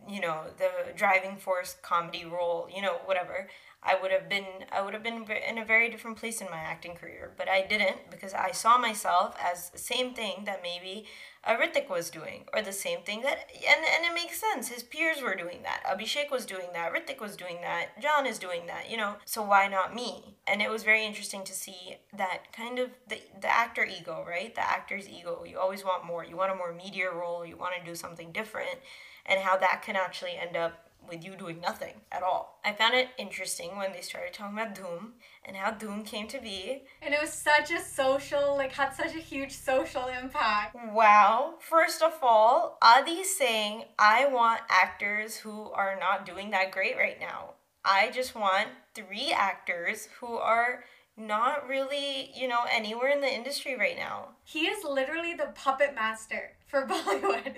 you 0.09 0.19
know 0.19 0.41
the 0.57 0.69
driving 0.95 1.37
force 1.37 1.75
comedy 1.81 2.25
role 2.25 2.67
you 2.73 2.81
know 2.81 2.97
whatever 3.05 3.47
i 3.83 3.97
would 3.99 4.11
have 4.11 4.27
been 4.29 4.45
i 4.71 4.81
would 4.81 4.93
have 4.93 5.03
been 5.03 5.25
in 5.49 5.57
a 5.57 5.65
very 5.65 5.89
different 5.89 6.17
place 6.17 6.41
in 6.41 6.47
my 6.49 6.57
acting 6.57 6.95
career 6.95 7.31
but 7.37 7.47
i 7.47 7.65
didn't 7.65 8.09
because 8.09 8.33
i 8.33 8.51
saw 8.51 8.77
myself 8.77 9.35
as 9.43 9.69
the 9.69 9.77
same 9.77 10.13
thing 10.13 10.43
that 10.45 10.61
maybe 10.63 11.05
a 11.43 11.55
Hrithik 11.55 11.89
was 11.89 12.11
doing 12.11 12.43
or 12.53 12.61
the 12.61 12.71
same 12.71 12.99
thing 12.99 13.21
that 13.21 13.49
and, 13.55 13.85
and 13.95 14.05
it 14.05 14.13
makes 14.13 14.39
sense. 14.39 14.67
His 14.67 14.83
peers 14.83 15.21
were 15.23 15.35
doing 15.35 15.63
that. 15.63 15.81
Abhishek 15.85 16.29
was 16.29 16.45
doing 16.45 16.67
that. 16.73 16.93
Hrithik 16.93 17.19
was 17.19 17.35
doing 17.35 17.57
that. 17.61 17.99
John 17.99 18.27
is 18.27 18.37
doing 18.37 18.67
that 18.67 18.91
you 18.91 18.97
know 18.97 19.15
so 19.25 19.41
why 19.41 19.67
not 19.67 19.95
me? 19.95 20.35
And 20.45 20.61
it 20.61 20.69
was 20.69 20.83
very 20.83 21.03
interesting 21.05 21.43
to 21.45 21.53
see 21.53 21.97
that 22.15 22.53
kind 22.53 22.77
of 22.77 22.91
the, 23.07 23.21
the 23.41 23.47
actor 23.47 23.85
ego 23.85 24.23
right? 24.27 24.53
The 24.53 24.61
actor's 24.61 25.09
ego. 25.09 25.43
You 25.43 25.57
always 25.57 25.83
want 25.83 26.05
more. 26.05 26.23
You 26.23 26.37
want 26.37 26.51
a 26.51 26.55
more 26.55 26.73
media 26.73 27.09
role. 27.11 27.43
You 27.43 27.57
want 27.57 27.73
to 27.79 27.83
do 27.83 27.95
something 27.95 28.31
different 28.31 28.77
and 29.25 29.39
how 29.41 29.57
that 29.57 29.81
can 29.83 29.95
actually 29.95 30.37
end 30.39 30.55
up 30.55 30.91
with 31.07 31.23
you 31.23 31.35
doing 31.35 31.59
nothing 31.59 31.95
at 32.11 32.23
all. 32.23 32.59
I 32.63 32.73
found 32.73 32.93
it 32.93 33.09
interesting 33.17 33.77
when 33.77 33.91
they 33.91 34.01
started 34.01 34.33
talking 34.33 34.57
about 34.57 34.75
Dhoom 34.75 35.11
and 35.43 35.57
how 35.57 35.71
Dhoom 35.71 36.05
came 36.05 36.27
to 36.27 36.39
be. 36.39 36.83
And 37.01 37.13
it 37.13 37.21
was 37.21 37.33
such 37.33 37.71
a 37.71 37.81
social, 37.81 38.55
like, 38.55 38.71
had 38.71 38.93
such 38.93 39.15
a 39.15 39.19
huge 39.19 39.51
social 39.51 40.07
impact. 40.07 40.75
Wow. 40.91 41.55
First 41.59 42.01
of 42.01 42.13
all, 42.21 42.77
Adi 42.81 43.23
saying, 43.23 43.85
I 43.97 44.27
want 44.27 44.61
actors 44.69 45.37
who 45.37 45.71
are 45.71 45.97
not 45.99 46.25
doing 46.25 46.51
that 46.51 46.71
great 46.71 46.97
right 46.97 47.19
now. 47.19 47.55
I 47.83 48.11
just 48.11 48.35
want 48.35 48.67
three 48.93 49.33
actors 49.35 50.07
who 50.19 50.35
are 50.35 50.83
not 51.17 51.67
really, 51.67 52.31
you 52.35 52.47
know, 52.47 52.61
anywhere 52.71 53.09
in 53.09 53.21
the 53.21 53.33
industry 53.33 53.75
right 53.75 53.97
now. 53.97 54.29
He 54.43 54.61
is 54.61 54.83
literally 54.83 55.33
the 55.33 55.51
puppet 55.55 55.93
master 55.95 56.53
for 56.67 56.85
Bollywood. 56.87 57.55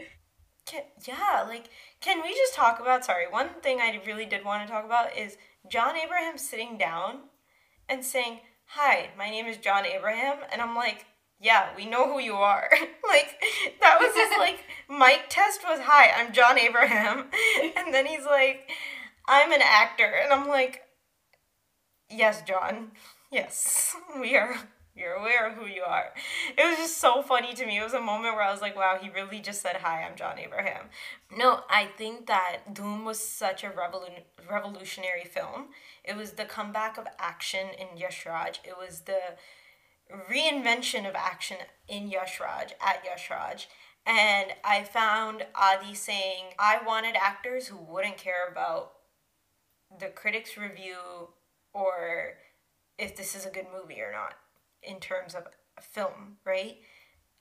Can, 0.65 0.84
yeah, 1.06 1.45
like, 1.47 1.69
can 1.99 2.21
we 2.21 2.34
just 2.34 2.54
talk 2.54 2.80
about? 2.80 3.06
Sorry, 3.06 3.26
one 3.30 3.49
thing 3.62 3.80
I 3.80 4.02
really 4.06 4.26
did 4.26 4.45
want 4.45 4.65
to 4.65 4.71
talk 4.71 4.86
about 4.86 5.17
is 5.17 5.38
John 5.69 5.97
Abraham 5.97 6.38
sitting 6.38 6.78
down 6.78 7.19
and 7.89 8.04
saying, 8.04 8.39
Hi, 8.67 9.10
my 9.17 9.30
name 9.30 9.45
is 9.45 9.58
John 9.58 9.86
Abraham. 9.86 10.38
And 10.52 10.62
I'm 10.62 10.76
like, 10.76 11.06
Yeah, 11.39 11.67
we 11.76 11.86
know 11.86 12.12
who 12.12 12.19
you 12.19 12.34
are. 12.34 12.69
like, 13.08 13.41
that 13.82 13.99
was 13.99 14.15
his, 14.15 14.38
like, 14.39 14.63
mic 14.89 15.30
test 15.30 15.62
was, 15.67 15.80
Hi, 15.84 16.12
I'm 16.12 16.34
John 16.34 16.58
Abraham. 16.58 17.26
and 17.78 17.93
then 17.93 18.06
he's 18.06 18.26
like, 18.26 18.69
I'm 19.28 19.52
an 19.52 19.62
actor. 19.62 20.12
And 20.23 20.32
I'm 20.32 20.47
like, 20.47 20.84
Yes, 22.10 22.41
John. 22.43 22.91
Yes, 23.32 23.95
we 24.19 24.38
are 24.38 24.56
You're 24.95 25.13
aware 25.13 25.47
of 25.47 25.56
who 25.56 25.65
you 25.65 25.82
are. 25.82 26.13
It 26.56 26.63
was 26.63 26.77
just 26.77 26.99
so 26.99 27.23
funny 27.23 27.56
to 27.56 27.65
me. 27.65 27.79
It 27.79 27.84
was 27.84 27.95
a 27.95 28.01
moment 28.01 28.36
where 28.36 28.43
I 28.43 28.51
was 28.51 28.62
like, 28.62 28.75
wow, 28.75 28.99
he 29.01 29.10
really 29.10 29.39
just 29.39 29.62
said, 29.62 29.77
hi, 29.77 30.03
I'm 30.03 30.15
John 30.15 30.38
Abraham. 30.38 30.86
No, 31.36 31.62
I 31.67 31.88
think 31.97 32.27
that 32.27 32.60
Dhoom 32.71 33.03
was 33.03 33.19
such 33.19 33.63
a 33.63 33.69
revolu- 33.69 34.23
revolutionary 34.49 35.23
film. 35.23 35.69
It 36.03 36.15
was 36.15 36.34
the 36.34 36.45
comeback 36.45 36.99
of 36.99 37.08
action 37.17 37.69
in 37.79 37.97
Yash 37.97 38.23
Raj. 38.27 38.62
It 38.63 38.77
was 38.77 39.01
the 39.01 39.19
reinvention 40.32 41.10
of 41.10 41.15
action 41.15 41.58
in 41.88 42.08
Yash 42.08 42.39
Raj, 42.39 42.73
at 42.79 43.03
Yash 43.03 43.32
Raj. 43.32 43.67
And 44.06 44.51
I 44.63 44.84
found 44.84 45.47
Adi 45.56 45.95
saying, 45.95 46.53
I 46.60 46.77
wanted 46.86 47.15
actors 47.15 47.67
who 47.67 47.77
wouldn't 47.77 48.17
care 48.17 48.47
about 48.51 48.91
the 49.99 50.10
critics' 50.10 50.56
review 50.56 51.29
or 51.73 52.34
if 52.99 53.15
this 53.15 53.34
is 53.34 53.47
a 53.47 53.49
good 53.49 53.65
movie 53.73 53.99
or 53.99 54.12
not 54.12 54.36
in 54.84 55.00
terms 55.00 55.36
of 55.36 55.48
film, 55.82 56.38
right? 56.46 56.78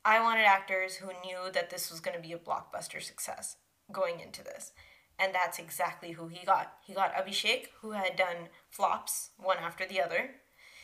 I 0.05 0.21
wanted 0.21 0.45
actors 0.45 0.97
who 0.97 1.09
knew 1.25 1.51
that 1.53 1.71
this 1.71 1.91
was 1.91 2.01
going 2.01 2.17
to 2.17 2.23
be 2.23 2.33
a 2.33 2.39
blockbuster 2.39 3.01
success 3.01 3.57
going 3.91 4.21
into 4.21 4.43
this. 4.43 4.73
And 5.19 5.35
that's 5.35 5.59
exactly 5.59 6.13
who 6.13 6.29
he 6.29 6.45
got. 6.45 6.73
He 6.85 6.95
got 6.95 7.15
Abhishek, 7.15 7.67
who 7.81 7.93
had 7.93 8.17
done 8.17 8.49
flops 8.71 9.31
one 9.37 9.59
after 9.59 9.87
the 9.87 10.01
other. 10.01 10.31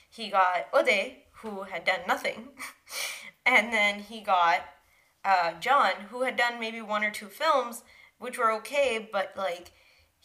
He 0.09 0.31
got 0.31 0.71
Uday, 0.73 1.17
who 1.43 1.63
had 1.65 1.85
done 1.85 2.01
nothing. 2.07 2.51
and 3.47 3.73
then 3.73 4.01
he 4.01 4.21
got 4.21 4.61
uh, 5.25 5.55
John, 5.61 5.93
who 6.11 6.23
had 6.23 6.37
done 6.37 6.61
maybe 6.61 6.81
one 6.81 7.05
or 7.05 7.11
two 7.11 7.27
films, 7.27 7.83
which 8.19 8.39
were 8.39 8.53
okay, 8.53 9.09
but 9.11 9.33
like 9.37 9.73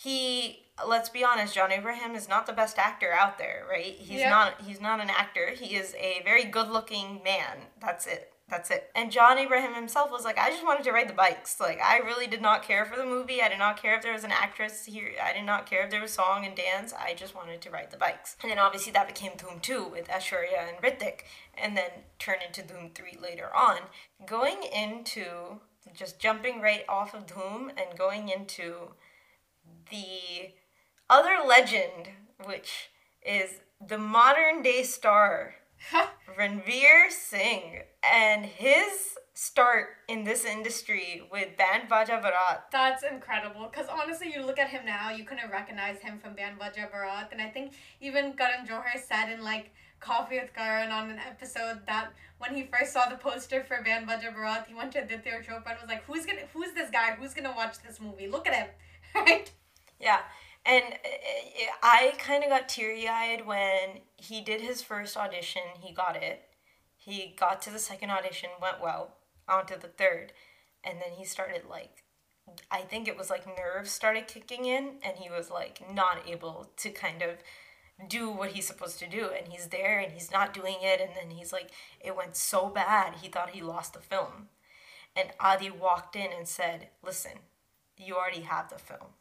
he 0.04 0.60
let's 0.88 1.10
be 1.10 1.24
honest, 1.24 1.56
John 1.56 1.72
Abraham 1.72 2.16
is 2.16 2.28
not 2.28 2.46
the 2.46 2.54
best 2.54 2.78
actor 2.78 3.12
out 3.13 3.38
there, 3.38 3.66
right? 3.70 3.96
He's 3.98 4.24
not 4.24 4.62
he's 4.66 4.82
not 4.82 5.00
an 5.00 5.10
actor. 5.10 5.52
He 5.52 5.76
is 5.76 5.96
a 5.96 6.22
very 6.24 6.44
good-looking 6.44 7.22
man. 7.24 7.68
That's 7.80 8.08
it. 8.08 8.30
That's 8.50 8.70
it. 8.70 8.92
And 8.94 9.12
John 9.12 9.38
Abraham 9.38 9.74
himself 9.74 10.12
was 10.12 10.26
like, 10.26 10.38
I 10.38 10.50
just 10.50 10.66
wanted 10.66 10.84
to 10.84 10.92
ride 10.92 11.08
the 11.08 11.13
bikes. 11.13 11.60
Like, 11.60 11.80
I 11.82 12.00
really 12.00 12.28
did 12.28 12.42
not 12.42 12.62
care 12.62 12.86
for 12.86 12.98
the 12.98 13.06
movie. 13.06 13.42
I 13.42 13.48
did 13.48 13.58
not 13.58 13.82
care 13.82 13.96
if 13.96 14.04
there 14.04 14.13
was 14.13 14.26
an 14.26 14.32
actress 14.32 14.86
here. 14.86 15.12
I 15.24 15.32
did 15.32 15.46
not 15.46 15.66
care 15.66 15.86
if 15.86 15.89
there 15.89 16.02
was 16.02 16.12
song 16.12 16.46
and 16.46 16.56
dance. 16.56 16.94
I 16.94 17.13
just 17.13 17.34
wanted 17.34 17.62
to 17.62 17.72
ride 17.72 17.89
the 17.89 17.98
bikes. 17.98 18.36
And 18.42 18.52
then 18.52 18.60
obviously 18.60 18.92
that 18.92 19.08
became 19.08 19.32
Dhoom 19.32 19.62
2 19.62 19.88
with 19.88 20.08
Aishwarya 20.08 20.68
and 20.68 20.78
Hrithik, 20.78 21.22
and 21.58 21.76
then 21.78 21.89
turned 22.20 22.42
into 22.46 22.62
Dhoom 22.62 22.94
3 22.94 23.18
later 23.22 23.50
on. 23.56 23.78
Going 24.28 24.63
into 24.63 25.62
just 25.96 26.20
jumping 26.20 26.62
right 26.62 26.84
off 26.89 27.13
of 27.16 27.26
Dhoom 27.26 27.70
and 27.70 27.98
going 27.98 28.30
into 28.30 28.92
the 29.89 30.54
other 31.10 31.38
legend, 31.48 32.10
which 32.46 32.89
is 33.26 33.60
the 33.86 33.98
modern 33.98 34.62
day 34.62 34.84
star 34.84 35.56
Ranveer 36.38 37.12
Singh 37.12 37.84
and 38.04 38.46
his 38.46 39.17
start 39.34 39.88
in 40.08 40.24
this 40.24 40.46
industry 40.46 41.28
with 41.32 41.58
Band 41.58 41.89
Baja 41.89 42.22
Barat. 42.22 42.65
That's 42.72 43.04
incredible 43.04 43.67
because 43.69 43.88
honestly, 43.88 44.32
you 44.34 44.46
look 44.46 44.60
at 44.60 44.69
him 44.69 44.86
now, 44.86 45.10
you 45.10 45.26
couldn't 45.26 45.52
recognize 45.52 46.00
him 46.00 46.19
from 46.19 46.36
Band 46.36 46.60
Baja 46.60 46.88
Barat. 46.91 47.30
And 47.32 47.41
I 47.41 47.50
think 47.50 47.74
even 48.00 48.34
Karan 48.34 48.65
Johar 48.65 49.02
said 49.04 49.32
in 49.32 49.43
like 49.43 49.72
Coffee 50.00 50.39
with 50.39 50.54
Karan 50.54 50.91
on 50.91 51.10
an 51.10 51.19
episode 51.19 51.82
that 51.88 52.12
when 52.38 52.56
he 52.56 52.63
first 52.63 52.93
saw 52.93 53.10
the 53.10 53.15
poster 53.15 53.63
for 53.63 53.82
Band 53.84 54.06
Baja 54.06 54.32
Barat, 54.32 54.65
he 54.67 54.74
went 54.74 54.91
to 54.93 55.00
Aditya 55.00 55.41
Chopra 55.48 55.72
and 55.72 55.80
was 55.82 55.89
like, 55.89 56.04
"Who's 56.06 56.26
gonna? 56.26 56.41
Who's 56.54 56.74
this 56.74 56.89
guy? 56.89 57.15
Who's 57.15 57.34
gonna 57.34 57.54
watch 57.56 57.80
this 57.80 58.00
movie? 58.02 58.28
Look 58.28 58.48
at 58.48 58.54
him!" 58.54 58.67
right? 59.15 59.50
Yeah, 60.04 60.20
and 60.66 60.84
uh, 60.84 61.72
I 61.82 62.13
kind 62.18 62.44
of 62.44 62.50
got 62.50 62.68
teary 62.68 63.08
eyed 63.08 63.46
when 63.46 64.02
he 64.18 64.42
did 64.42 64.60
his 64.60 64.82
first 64.82 65.16
audition. 65.16 65.62
He 65.80 65.94
got 65.94 66.16
it. 66.22 66.44
He 66.98 67.36
got 67.38 67.62
to 67.63 67.70
the 67.70 67.80
second 67.80 68.12
audition, 68.12 68.50
went 68.62 68.82
well, 68.82 69.16
on 69.48 69.66
to 69.68 69.78
the 69.80 69.88
third. 69.88 70.34
And 70.84 71.00
then 71.00 71.13
he 71.18 71.26
started 71.26 71.63
like, 71.70 72.04
I 72.70 72.82
think 72.82 73.08
it 73.08 73.18
was 73.18 73.30
like 73.30 73.48
nerves 73.48 73.92
started 73.92 74.28
kicking 74.28 74.66
in, 74.66 74.96
and 75.04 75.18
he 75.18 75.30
was 75.30 75.50
like 75.50 75.82
not 75.94 76.28
able 76.28 76.72
to 76.78 76.89
kind 76.89 77.22
of 77.22 77.38
do 78.10 78.30
what 78.30 78.52
he's 78.52 78.68
supposed 78.68 79.00
to 79.00 79.08
do. 79.08 79.30
And 79.38 79.48
he's 79.54 79.68
there 79.68 80.00
and 80.00 80.12
he's 80.12 80.32
not 80.32 80.54
doing 80.54 80.78
it. 80.82 81.00
And 81.00 81.12
then 81.16 81.38
he's 81.38 81.54
like, 81.54 81.72
it 82.02 82.16
went 82.16 82.36
so 82.36 82.68
bad, 82.68 83.16
he 83.22 83.30
thought 83.30 83.52
he 83.52 83.62
lost 83.62 83.94
the 83.94 84.02
film. 84.02 84.50
And 85.16 85.30
Adi 85.39 85.70
walked 85.72 86.16
in 86.18 86.32
and 86.36 86.48
said, 86.48 86.89
Listen, 87.06 87.39
you 87.98 88.16
already 88.16 88.42
have 88.42 88.70
the 88.70 88.78
film 88.80 89.13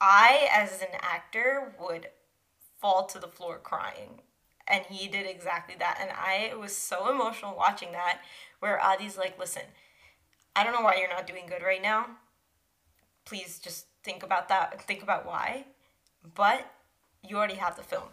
I, 0.00 0.48
as 0.52 0.80
an 0.80 0.88
actor, 1.00 1.74
would 1.80 2.08
fall 2.80 3.06
to 3.06 3.18
the 3.18 3.28
floor 3.28 3.58
crying. 3.58 4.20
And 4.66 4.84
he 4.84 5.08
did 5.08 5.26
exactly 5.26 5.74
that. 5.78 5.98
And 6.00 6.10
I 6.10 6.54
was 6.56 6.76
so 6.76 7.10
emotional 7.10 7.54
watching 7.56 7.92
that, 7.92 8.20
where 8.60 8.80
Adi's 8.80 9.18
like, 9.18 9.38
listen, 9.38 9.62
I 10.56 10.64
don't 10.64 10.72
know 10.72 10.82
why 10.82 10.96
you're 10.96 11.08
not 11.08 11.26
doing 11.26 11.46
good 11.46 11.62
right 11.62 11.82
now. 11.82 12.06
Please 13.24 13.58
just 13.58 13.86
think 14.02 14.22
about 14.22 14.48
that. 14.48 14.82
Think 14.82 15.02
about 15.02 15.26
why. 15.26 15.66
But 16.34 16.70
you 17.22 17.36
already 17.36 17.54
have 17.54 17.76
the 17.76 17.82
film. 17.82 18.08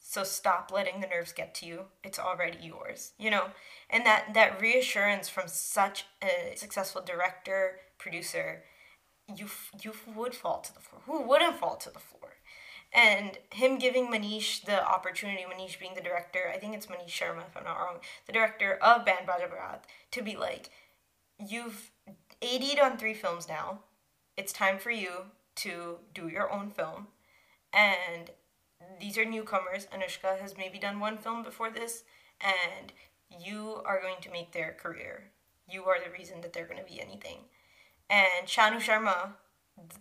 So 0.00 0.24
stop 0.24 0.70
letting 0.72 1.00
the 1.00 1.06
nerves 1.06 1.32
get 1.32 1.54
to 1.56 1.66
you. 1.66 1.86
It's 2.02 2.18
already 2.18 2.58
yours, 2.62 3.12
you 3.18 3.30
know? 3.30 3.48
And 3.90 4.06
that, 4.06 4.32
that 4.34 4.60
reassurance 4.60 5.28
from 5.28 5.48
such 5.48 6.06
a 6.22 6.56
successful 6.56 7.02
director, 7.02 7.80
producer, 7.98 8.62
you 9.34 9.48
you 9.82 9.92
would 10.14 10.34
fall 10.34 10.60
to 10.60 10.74
the 10.74 10.80
floor. 10.80 11.02
Who 11.06 11.22
wouldn't 11.22 11.56
fall 11.56 11.76
to 11.76 11.90
the 11.90 11.98
floor? 11.98 12.34
And 12.92 13.38
him 13.52 13.78
giving 13.78 14.08
Manish 14.08 14.64
the 14.64 14.86
opportunity, 14.86 15.44
Manish 15.44 15.78
being 15.78 15.94
the 15.94 16.00
director, 16.00 16.50
I 16.52 16.58
think 16.58 16.74
it's 16.74 16.86
Manish 16.86 17.08
Sharma 17.08 17.46
if 17.46 17.56
I'm 17.56 17.64
not 17.64 17.78
wrong, 17.78 17.98
the 18.26 18.32
director 18.32 18.78
of 18.80 19.04
Band 19.04 19.26
Baja 19.26 19.46
to 20.12 20.22
be 20.22 20.36
like, 20.36 20.70
you've 21.38 21.90
AD'd 22.42 22.80
on 22.80 22.96
three 22.96 23.12
films 23.12 23.46
now. 23.46 23.80
It's 24.38 24.52
time 24.52 24.78
for 24.78 24.90
you 24.90 25.26
to 25.56 25.98
do 26.14 26.28
your 26.28 26.50
own 26.50 26.70
film. 26.70 27.08
And 27.74 28.30
these 28.98 29.18
are 29.18 29.24
newcomers. 29.24 29.86
Anushka 29.92 30.40
has 30.40 30.56
maybe 30.56 30.78
done 30.78 30.98
one 30.98 31.18
film 31.18 31.42
before 31.42 31.70
this, 31.70 32.04
and 32.40 32.92
you 33.38 33.82
are 33.84 34.00
going 34.00 34.20
to 34.22 34.30
make 34.30 34.52
their 34.52 34.72
career. 34.72 35.24
You 35.70 35.84
are 35.84 35.98
the 36.02 36.10
reason 36.10 36.40
that 36.40 36.54
they're 36.54 36.66
going 36.66 36.82
to 36.82 36.90
be 36.90 37.00
anything 37.00 37.40
and 38.10 38.46
Shanu 38.46 38.80
Sharma. 38.80 39.32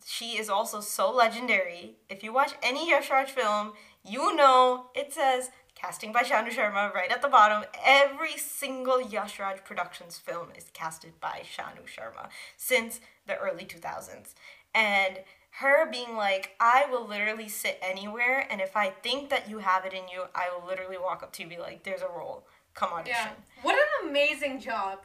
She 0.05 0.37
is 0.37 0.49
also 0.49 0.81
so 0.81 1.11
legendary. 1.11 1.97
If 2.09 2.23
you 2.23 2.33
watch 2.33 2.53
any 2.63 2.89
Yash 2.89 3.09
Raj 3.09 3.29
film, 3.29 3.73
you 4.03 4.35
know 4.35 4.87
it 4.95 5.13
says 5.13 5.51
casting 5.75 6.11
by 6.11 6.23
Shanu 6.23 6.49
Sharma 6.49 6.93
right 6.93 7.11
at 7.11 7.21
the 7.21 7.27
bottom. 7.27 7.63
Every 7.85 8.37
single 8.37 8.99
Yash 9.01 9.39
Raj 9.39 9.63
Productions 9.63 10.17
film 10.17 10.47
is 10.57 10.71
casted 10.73 11.19
by 11.19 11.43
Shanu 11.43 11.85
Sharma 11.85 12.29
since 12.55 12.99
the 13.27 13.37
early 13.37 13.65
2000s. 13.65 14.33
And 14.73 15.19
her 15.59 15.89
being 15.89 16.15
like, 16.15 16.55
I 16.59 16.85
will 16.89 17.07
literally 17.07 17.49
sit 17.49 17.79
anywhere, 17.81 18.45
and 18.49 18.61
if 18.61 18.77
I 18.77 18.89
think 18.89 19.29
that 19.31 19.49
you 19.49 19.57
have 19.57 19.85
it 19.85 19.93
in 19.93 20.07
you, 20.07 20.25
I 20.35 20.49
will 20.53 20.67
literally 20.67 20.97
walk 20.99 21.23
up 21.23 21.33
to 21.33 21.41
you 21.41 21.47
and 21.47 21.55
be 21.55 21.61
like, 21.61 21.83
there's 21.83 22.03
a 22.03 22.07
role. 22.07 22.45
Come 22.75 22.93
audition. 22.93 23.15
Yeah. 23.15 23.63
What 23.63 23.75
an 23.75 24.09
amazing 24.09 24.59
job. 24.59 24.99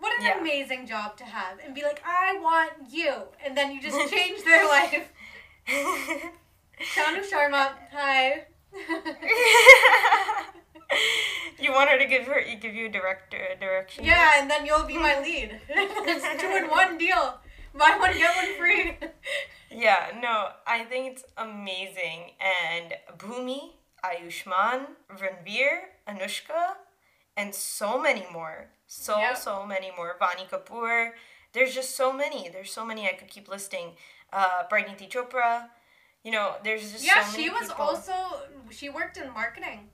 What 0.00 0.18
an 0.18 0.24
yeah. 0.24 0.40
amazing 0.40 0.86
job 0.86 1.16
to 1.18 1.24
have 1.24 1.58
and 1.64 1.74
be 1.74 1.82
like, 1.82 2.02
I 2.04 2.38
want 2.40 2.72
you, 2.90 3.12
and 3.44 3.56
then 3.56 3.70
you 3.70 3.80
just 3.82 4.10
change 4.14 4.42
their 4.44 4.66
life. 4.66 5.12
Shanu 5.68 7.22
Sharma, 7.30 7.72
hi. 7.92 8.46
you 11.60 11.72
want 11.72 11.90
her 11.90 11.98
to 11.98 12.06
give 12.06 12.26
her 12.26 12.40
you 12.40 12.56
give 12.56 12.74
you 12.74 12.86
a 12.86 12.88
director 12.88 13.36
uh, 13.52 13.60
direction. 13.60 14.04
Yeah, 14.04 14.40
and 14.40 14.50
then 14.50 14.64
you'll 14.64 14.86
be 14.86 14.96
my 14.96 15.20
lead. 15.26 15.60
it's 15.68 16.42
two 16.42 16.56
in 16.56 16.70
one 16.70 16.96
deal. 16.96 17.38
Buy 17.74 17.96
one 18.00 18.16
get 18.16 18.34
one 18.34 18.54
free. 18.58 18.96
yeah, 19.70 20.18
no, 20.20 20.48
I 20.66 20.84
think 20.84 21.12
it's 21.12 21.24
amazing, 21.36 22.32
and 22.40 22.94
Bhumi, 23.18 23.74
Ayushmann, 24.02 24.86
Ranveer, 25.12 25.80
Anushka, 26.08 26.74
and 27.36 27.54
so 27.54 28.00
many 28.00 28.26
more 28.32 28.70
so 28.90 29.18
yep. 29.18 29.36
so 29.36 29.64
many 29.64 29.92
more. 29.96 30.16
Vaani 30.20 30.48
Kapoor. 30.50 31.12
There's 31.52 31.72
just 31.72 31.96
so 31.96 32.12
many. 32.12 32.48
There's 32.48 32.72
so 32.72 32.84
many 32.84 33.08
I 33.08 33.12
could 33.12 33.28
keep 33.28 33.48
listing. 33.48 33.92
Uh, 34.32 34.64
Parineeti 34.70 35.08
Chopra. 35.08 35.68
You 36.24 36.32
know, 36.32 36.56
there's 36.64 36.90
just 36.90 37.06
yeah. 37.06 37.24
So 37.24 37.38
she 37.38 37.48
was 37.48 37.68
people. 37.68 37.84
also 37.84 38.12
she 38.70 38.90
worked 38.90 39.16
in 39.16 39.32
marketing. 39.32 39.88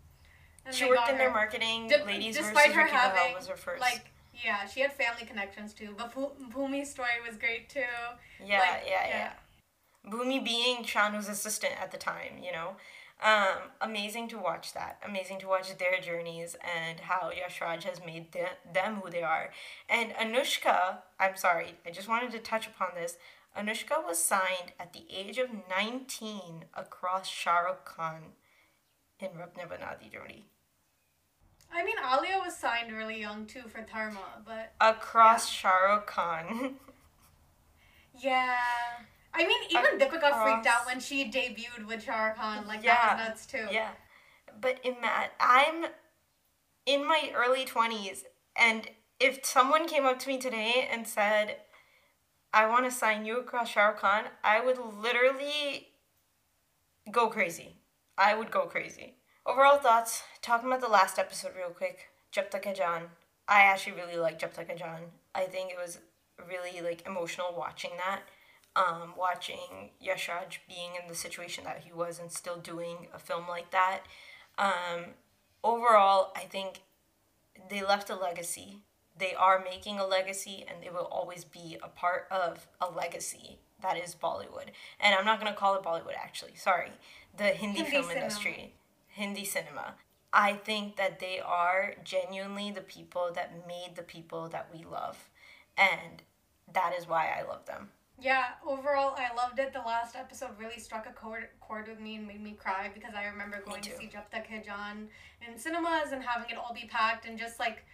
She 0.71 0.87
worked 0.87 1.09
in 1.11 1.17
her. 1.17 1.19
their 1.19 1.31
marketing. 1.31 1.89
D- 1.89 1.97
Ladies 2.07 2.39
despite 2.39 2.73
her 2.73 2.87
having 2.87 3.35
was 3.35 3.49
her 3.49 3.57
first. 3.57 3.83
Like 3.83 4.11
yeah, 4.43 4.67
she 4.67 4.81
had 4.81 4.95
family 4.95 5.27
connections 5.27 5.75
too. 5.75 5.95
But 5.97 6.15
Bhumi's 6.15 6.91
story 6.91 7.21
was 7.27 7.37
great 7.37 7.69
too. 7.69 7.81
Yeah, 8.43 8.61
like, 8.61 8.85
yeah, 8.87 9.09
yeah, 9.09 9.31
yeah. 10.05 10.11
Bhumi 10.11 10.43
being 10.43 10.85
Shanu's 10.85 11.29
assistant 11.29 11.75
at 11.83 11.93
the 11.93 11.99
time, 11.99 12.39
you 12.43 12.53
know. 12.53 12.77
Um, 13.23 13.71
amazing 13.81 14.29
to 14.29 14.39
watch 14.39 14.75
that. 14.75 15.01
Amazing 15.07 15.39
to 15.41 15.49
watch 15.49 15.77
their 15.79 16.01
journeys 16.01 16.55
and 16.63 17.01
how 17.01 17.31
Yash 17.31 17.61
Raj 17.61 17.85
has 17.85 18.05
made 18.05 18.37
them 18.73 18.97
who 18.97 19.11
they 19.11 19.23
are. 19.23 19.51
And 19.89 20.13
Anushka, 20.13 20.99
I'm 21.19 21.37
sorry, 21.37 21.77
I 21.87 21.91
just 21.91 22.09
wanted 22.09 22.31
to 22.33 22.39
touch 22.39 22.67
upon 22.67 22.89
this. 22.95 23.17
Anushka 23.59 24.05
was 24.05 24.23
signed 24.23 24.73
at 24.79 24.93
the 24.93 25.07
age 25.11 25.39
of 25.39 25.49
19 25.71 26.67
across 26.75 27.27
Shah 27.27 27.61
Rukh 27.61 27.87
Khan 27.87 28.21
in 29.19 29.31
Rab 29.39 29.57
Ne 29.57 29.65
Bana 29.65 29.97
Di 29.99 30.11
Jodi. 30.11 30.45
I 31.73 31.83
mean, 31.83 31.97
Alia 31.99 32.39
was 32.45 32.55
signed 32.55 32.93
really 32.93 33.19
young 33.19 33.47
too 33.47 33.63
for 33.63 33.81
Dharma, 33.81 34.43
but 34.45 34.75
Across 34.81 35.49
Shah 35.49 35.71
Rukh 35.71 36.07
Khan. 36.07 36.75
yeah. 38.19 38.57
I 39.37 39.47
mean, 39.47 39.63
even 39.71 39.99
Deepika 39.99 40.43
freaked 40.43 40.67
out 40.67 40.87
when 40.87 41.01
she 41.01 41.31
debuted 41.31 41.87
with 41.87 42.03
Shah 42.03 42.27
Rukh 42.27 42.37
Khan. 42.37 42.67
Like, 42.67 42.83
Yeah. 42.83 42.95
that 42.95 43.19
was 43.19 43.29
nuts 43.29 43.47
too. 43.47 43.67
Yeah. 43.71 43.91
But 44.61 44.81
in 44.83 44.97
that, 45.03 45.33
I'm 45.39 45.87
in 46.87 47.07
my 47.07 47.31
early 47.35 47.65
20s, 47.65 48.25
and 48.57 48.89
if 49.21 49.45
someone 49.45 49.87
came 49.89 50.07
up 50.07 50.19
to 50.21 50.29
me 50.29 50.39
today 50.39 50.89
and 50.91 51.07
said, 51.07 51.57
I 52.53 52.67
want 52.67 52.85
to 52.87 52.91
sign 52.91 53.27
you 53.27 53.39
across 53.41 53.71
Shah 53.71 53.89
Rukh 53.89 53.99
Khan, 54.01 54.25
I 54.43 54.61
would 54.61 54.79
literally 54.79 55.89
go 57.11 57.29
crazy. 57.29 57.77
I 58.17 58.35
would 58.35 58.51
go 58.51 58.67
crazy. 58.67 59.17
Overall 59.45 59.79
thoughts, 59.79 60.23
talking 60.43 60.69
about 60.69 60.81
the 60.81 60.89
last 60.89 61.19
episode 61.19 61.53
real 61.57 61.71
quick, 61.71 62.09
Jab 62.31 62.51
Tak 62.51 62.65
Hai 62.65 63.03
I 63.49 63.61
actually 63.63 63.93
really 63.97 64.17
like 64.17 64.39
Jab 64.39 64.55
Tak 64.55 64.69
Hai 64.69 65.03
I 65.35 65.45
think 65.45 65.71
it 65.71 65.79
was 65.79 65.99
really 66.49 66.81
like 66.81 67.07
emotional 67.07 67.55
watching 67.57 67.93
that. 67.99 68.23
Um, 68.77 69.15
watching 69.17 69.91
Yashraj 70.05 70.59
being 70.69 70.91
in 71.01 71.09
the 71.09 71.15
situation 71.15 71.65
that 71.65 71.81
he 71.85 71.93
was 71.95 72.19
and 72.19 72.31
still 72.31 72.59
doing 72.59 73.09
a 73.15 73.19
film 73.19 73.49
like 73.49 73.71
that. 73.71 74.01
Um, 74.59 75.15
overall, 75.65 76.33
I 76.37 76.41
think 76.41 76.83
they 77.71 77.83
left 77.83 78.11
a 78.11 78.15
legacy. 78.15 78.83
They 79.19 79.35
are 79.35 79.65
making 79.65 79.99
a 79.99 80.07
legacy, 80.07 80.63
and 80.69 80.83
they 80.83 80.91
will 80.91 81.09
always 81.11 81.43
be 81.45 81.79
a 81.83 81.89
part 81.89 82.27
of 82.31 82.69
a 82.79 82.91
legacy 82.91 83.61
that 83.81 83.97
is 83.97 84.15
Bollywood. 84.15 84.69
And 85.01 85.15
I'm 85.15 85.25
not 85.25 85.39
gonna 85.39 85.55
call 85.55 85.75
it 85.77 85.83
Bollywood, 85.83 86.17
actually. 86.23 86.55
Sorry, 86.55 86.93
the 87.37 87.45
Hindi, 87.45 87.79
Hindi 87.79 87.91
film 87.91 88.05
cinema. 88.05 88.21
industry, 88.21 88.75
Hindi 89.09 89.45
cinema. 89.45 89.95
I 90.33 90.53
think 90.55 90.97
that 90.97 91.19
they 91.19 91.41
are 91.41 91.95
genuinely 92.05 92.71
the 92.71 92.83
people 92.83 93.31
that 93.35 93.67
made 93.67 93.97
the 93.97 94.03
people 94.03 94.49
that 94.51 94.69
we 94.71 94.85
love, 94.85 95.31
and 95.79 96.23
that 96.71 96.93
is 96.99 97.09
why 97.09 97.35
I 97.39 97.43
love 97.43 97.65
them. 97.65 97.89
Yeah, 98.19 98.45
overall, 98.67 99.15
I 99.19 99.35
loved 99.35 99.59
it. 99.59 99.73
The 99.73 99.81
last 99.81 100.17
episode 100.17 100.51
really 100.59 100.79
struck 100.79 101.07
a 101.07 101.13
chord, 101.13 101.49
chord 101.61 101.87
with 101.89 102.01
me 102.01 102.17
and 102.17 102.27
made 102.27 102.43
me 102.43 102.53
cry 102.53 102.91
because 102.93 103.15
I 103.15 103.27
remember 103.27 103.63
going 103.65 103.83
to 103.83 103.91
see 103.97 104.11
Hai 104.15 104.63
Jaan 104.67 105.09
in 105.47 105.59
cinemas 105.59 106.13
and 106.13 106.23
having 106.23 106.49
it 106.51 106.57
all 106.57 106.73
be 106.75 106.89
packed 106.91 107.27
and 107.27 107.39
just 107.39 107.61
like 107.61 107.85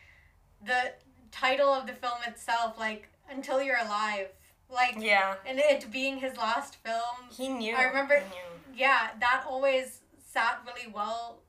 the 0.65 0.93
title 1.33 1.69
of 1.71 1.87
the 1.87 1.93
film 1.93 2.19
itself, 2.27 2.79
like 2.79 3.09
Until 3.29 3.61
You're 3.61 3.79
Alive, 3.79 4.29
like 4.71 4.95
Yeah, 4.99 5.35
and 5.45 5.59
it 5.59 5.91
being 5.91 6.19
his 6.19 6.37
last 6.37 6.77
film. 6.77 7.29
he 7.37 7.49
knew. 7.49 7.75
I 7.75 7.85
remember- 7.85 8.21
knew. 8.21 8.75
Yeah, 8.75 9.11
that 9.21 9.45
always 9.47 10.01
sat 10.19 10.61
really 10.65 10.91
well 10.93 11.41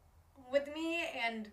with 0.51 0.67
me 0.73 1.05
and 1.23 1.49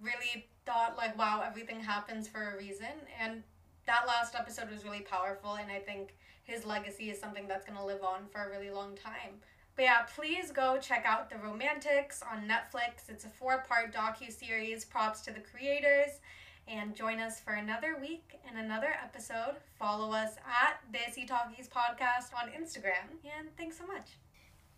really 0.00 0.48
thought 0.66 0.96
like, 0.96 1.16
wow, 1.18 1.42
everything 1.44 1.80
happens 1.80 2.28
for 2.28 2.52
a 2.52 2.56
reason. 2.58 2.86
And 3.18 3.42
that 3.86 4.06
last 4.06 4.34
episode 4.34 4.70
was 4.70 4.84
really 4.84 5.00
powerful, 5.00 5.54
and 5.54 5.70
I 5.72 5.80
think 5.80 6.14
his 6.49 6.65
legacy 6.65 7.09
is 7.09 7.19
something 7.19 7.47
that's 7.47 7.65
gonna 7.65 7.85
live 7.85 8.03
on 8.03 8.27
for 8.31 8.43
a 8.43 8.49
really 8.49 8.69
long 8.71 8.95
time. 8.95 9.41
But 9.75 9.83
yeah, 9.83 10.01
please 10.15 10.51
go 10.51 10.77
check 10.79 11.03
out 11.05 11.29
The 11.29 11.37
Romantics 11.37 12.23
on 12.23 12.47
Netflix. 12.47 13.09
It's 13.09 13.25
a 13.25 13.29
four-part 13.29 13.93
docu-series. 13.93 14.85
Props 14.85 15.21
to 15.21 15.31
the 15.31 15.41
creators. 15.41 16.21
And 16.67 16.95
join 16.95 17.19
us 17.19 17.39
for 17.39 17.53
another 17.53 17.95
week 17.99 18.39
and 18.47 18.57
another 18.57 18.95
episode. 19.03 19.57
Follow 19.77 20.11
us 20.13 20.31
at 20.47 20.79
Desi 20.91 21.27
Talkies 21.27 21.67
Podcast 21.67 22.33
on 22.33 22.49
Instagram. 22.49 23.19
And 23.37 23.55
thanks 23.57 23.77
so 23.77 23.85
much. 23.85 24.17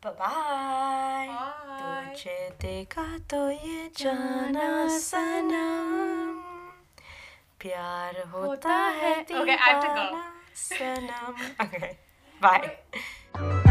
Bye 0.01 0.11
bye. 0.11 1.27
Bye. 1.27 2.13
तुझे 2.13 2.49
देखा 2.61 3.05
तो 3.29 3.49
ये 3.49 3.89
जाना 3.97 4.87
सनम 4.99 6.37
प्यार 7.61 8.21
होता 8.33 8.75
है 9.01 9.15
Okay, 9.25 9.53
I 9.53 9.57
have 9.57 9.81
to 9.81 9.87
go. 9.87 10.30
Sanam. 10.54 11.34
Okay, 11.60 11.98
bye. 12.40 13.68